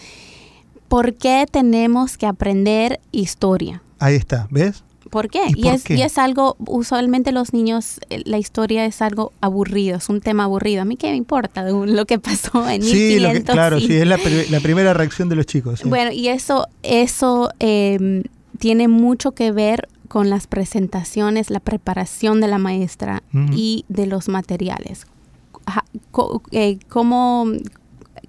¿Por 0.88 1.16
qué 1.16 1.46
tenemos 1.50 2.18
que 2.18 2.26
aprender 2.28 3.00
historia? 3.12 3.82
Ahí 4.00 4.16
está, 4.16 4.48
¿ves? 4.52 4.84
¿Por 5.10 5.30
qué? 5.30 5.42
Y, 5.56 5.68
es, 5.68 5.90
y 5.90 6.02
es 6.02 6.18
algo, 6.18 6.56
usualmente 6.60 7.32
los 7.32 7.54
niños, 7.54 8.00
eh, 8.10 8.22
la 8.26 8.38
historia 8.38 8.86
es 8.86 9.02
algo 9.02 9.32
aburrido, 9.42 9.98
es 9.98 10.10
un 10.10 10.22
tema 10.22 10.46
aburrido. 10.46 10.82
A 10.82 10.86
mí 10.86 10.98
qué 10.98 11.12
me 11.12 11.16
importa 11.16 11.64
lo 11.64 12.06
que 12.06 12.20
pasó 12.20 12.68
en 12.70 12.84
sí, 12.84 13.18
claro, 13.46 13.80
sí, 13.80 13.96
es 13.96 14.08
la, 14.08 14.18
primera 14.60 14.94
reacción 14.94 15.30
de 15.30 15.36
los 15.36 15.46
chicos. 15.46 15.84
Bueno, 15.84 16.12
y 16.12 16.28
eso, 16.28 16.68
eso 16.84 17.52
em, 17.60 18.24
tiene 18.60 18.88
mucho 18.88 19.32
que 19.32 19.52
ver 19.52 19.88
con 20.08 20.30
las 20.30 20.48
presentaciones, 20.48 21.50
la 21.50 21.60
preparación 21.60 22.40
de 22.42 22.48
la 22.48 22.58
maestra 22.58 23.24
y 23.52 23.86
de 23.90 24.08
los 24.08 24.30
materiales. 24.30 25.06
Eh, 26.52 26.80
¿Cómo, 26.88 27.46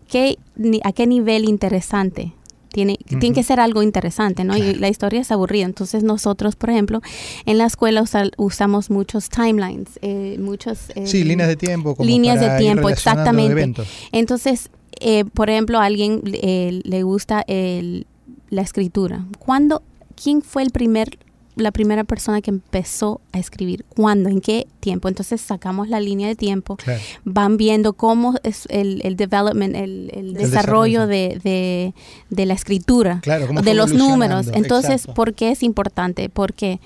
qué, 0.08 0.38
¿A 0.82 0.92
qué 0.92 1.06
nivel 1.06 1.48
interesante 1.48 2.34
tiene, 2.78 2.96
tiene 3.08 3.34
que 3.34 3.42
ser 3.42 3.58
algo 3.58 3.82
interesante, 3.82 4.44
¿no? 4.44 4.56
Y 4.56 4.74
la 4.74 4.88
historia 4.88 5.20
es 5.20 5.32
aburrida. 5.32 5.64
Entonces 5.64 6.04
nosotros, 6.04 6.54
por 6.54 6.70
ejemplo, 6.70 7.02
en 7.44 7.58
la 7.58 7.66
escuela 7.66 8.04
usamos 8.36 8.88
muchos 8.88 9.28
timelines, 9.30 9.98
eh, 10.00 10.36
muchos... 10.38 10.90
Eh, 10.94 11.08
sí, 11.08 11.24
líneas 11.24 11.48
de 11.48 11.56
tiempo. 11.56 11.96
líneas 11.98 12.40
de 12.40 12.56
tiempo, 12.56 12.88
exactamente. 12.88 13.82
Entonces, 14.12 14.70
eh, 15.00 15.24
por 15.24 15.50
ejemplo, 15.50 15.80
a 15.80 15.86
alguien 15.86 16.22
le 16.22 17.02
gusta 17.02 17.44
el, 17.48 18.06
la 18.48 18.62
escritura. 18.62 19.26
¿Cuándo, 19.40 19.82
quién 20.14 20.40
fue 20.40 20.62
el 20.62 20.70
primer 20.70 21.18
la 21.58 21.72
primera 21.72 22.04
persona 22.04 22.40
que 22.40 22.50
empezó 22.50 23.20
a 23.32 23.38
escribir? 23.38 23.84
¿Cuándo? 23.88 24.28
¿En 24.28 24.40
qué 24.40 24.66
tiempo? 24.80 25.08
Entonces 25.08 25.40
sacamos 25.40 25.88
la 25.88 26.00
línea 26.00 26.28
de 26.28 26.34
tiempo, 26.34 26.76
van 27.24 27.56
viendo 27.56 27.92
cómo 27.92 28.34
es 28.42 28.66
el, 28.70 29.00
el 29.04 29.16
development, 29.16 29.74
el, 29.74 30.34
desarrollo, 30.34 31.06
De, 31.06 31.92
la 32.30 32.54
escritura, 32.54 33.20
de 33.24 33.74
los 33.74 33.92
números. 33.92 34.48
Entonces, 34.52 35.06
¿por 35.06 35.34
qué 35.34 35.50
es 35.50 35.62
importante? 35.62 36.28
Porque... 36.28 36.80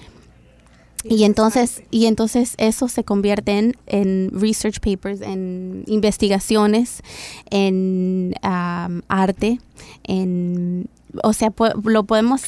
Y 1.05 1.25
entonces, 1.25 1.83
y 1.91 2.07
entonces 2.07 2.55
eso 2.59 2.87
se 2.87 3.03
convierte 3.03 3.59
en, 3.59 3.77
en 3.87 4.31
research 4.33 4.79
papers, 4.79 5.21
en 5.21 5.83
investigaciones, 5.89 7.03
en 7.51 8.35
arte, 8.41 9.59
en 10.05 10.89
o 11.23 11.33
sea, 11.33 11.53
lo 11.85 12.05
podemos 12.05 12.43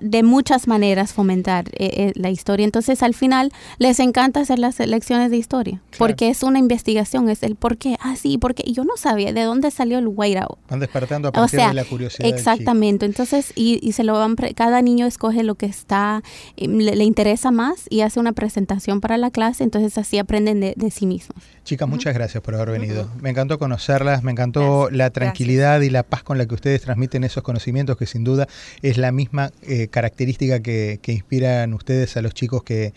de 0.00 0.22
muchas 0.22 0.68
maneras 0.68 1.12
fomentar 1.12 1.68
eh, 1.72 1.90
eh, 1.96 2.12
la 2.14 2.30
historia. 2.30 2.64
Entonces, 2.64 3.02
al 3.02 3.14
final, 3.14 3.52
les 3.78 4.00
encanta 4.00 4.40
hacer 4.40 4.58
las 4.58 4.78
lecciones 4.78 5.30
de 5.30 5.36
historia, 5.36 5.80
porque 5.98 6.28
es 6.28 6.42
una 6.42 6.58
investigación, 6.58 7.28
es 7.28 7.42
el 7.42 7.56
por 7.56 7.76
qué. 7.76 7.96
Ah, 8.00 8.16
sí, 8.16 8.38
porque 8.38 8.70
yo 8.70 8.84
no 8.84 8.96
sabía 8.96 9.32
de 9.32 9.42
dónde 9.42 9.70
salió 9.70 9.98
el 9.98 10.08
whiteout. 10.08 10.58
Van 10.68 10.80
despertando 10.80 11.28
a 11.28 11.32
partir 11.32 11.60
de 11.60 11.74
la 11.74 11.84
curiosidad. 11.84 12.28
Exactamente. 12.28 13.06
Entonces, 13.06 13.52
y, 13.54 13.78
y, 13.86 13.92
se 13.92 14.04
lo 14.04 14.14
van, 14.14 14.36
cada 14.54 14.82
niño 14.82 15.06
escoge 15.06 15.42
lo 15.42 15.54
que 15.54 15.66
está, 15.66 16.22
em, 16.56 16.78
le, 16.78 17.04
interesa 17.04 17.50
más 17.50 17.86
y 17.88 18.02
hace 18.02 18.20
una 18.20 18.32
presentación 18.32 19.00
para 19.00 19.16
la 19.16 19.30
clase, 19.30 19.64
entonces 19.64 19.96
así 19.98 20.18
aprenden 20.18 20.60
de, 20.60 20.90
sí 20.90 21.06
mismos. 21.06 21.42
Chicas, 21.70 21.88
muchas 21.88 22.14
gracias 22.14 22.42
por 22.42 22.56
haber 22.56 22.72
venido. 22.72 23.08
Me 23.20 23.30
encantó 23.30 23.60
conocerlas, 23.60 24.24
me 24.24 24.32
encantó 24.32 24.90
la 24.90 25.10
tranquilidad 25.10 25.82
y 25.82 25.90
la 25.90 26.02
paz 26.02 26.24
con 26.24 26.36
la 26.36 26.46
que 26.46 26.56
ustedes 26.56 26.82
transmiten 26.82 27.22
esos 27.22 27.44
conocimientos 27.44 27.96
que 27.96 28.06
sin 28.06 28.24
duda 28.24 28.48
es 28.82 28.98
la 28.98 29.12
misma 29.12 29.52
eh, 29.62 29.86
característica 29.86 30.58
que, 30.58 30.98
inspiran 31.06 31.72
ustedes 31.72 32.16
a 32.16 32.22
los 32.22 32.34
chicos 32.34 32.64
que, 32.64 32.92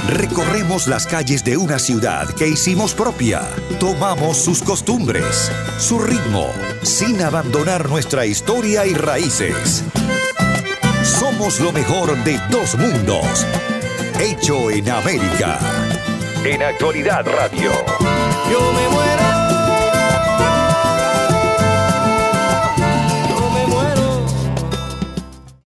Recorremos 0.08 0.86
las 0.86 1.06
calles 1.06 1.44
de 1.44 1.56
una 1.56 1.78
ciudad 1.78 2.28
que 2.34 2.48
hicimos 2.48 2.94
propia. 2.94 3.42
Tomamos 3.80 4.36
sus 4.36 4.62
costumbres, 4.62 5.50
su 5.78 5.98
ritmo, 5.98 6.46
sin 6.82 7.20
abandonar 7.22 7.88
nuestra 7.88 8.24
historia 8.24 8.86
y 8.86 8.94
raíces. 8.94 9.84
Somos 11.02 11.60
lo 11.60 11.72
mejor 11.72 12.16
de 12.24 12.40
dos 12.50 12.76
mundos. 12.76 13.46
Hecho 14.20 14.70
en 14.70 14.88
América. 14.90 15.83
En 16.46 16.62
Actualidad 16.62 17.26
Radio. 17.26 17.72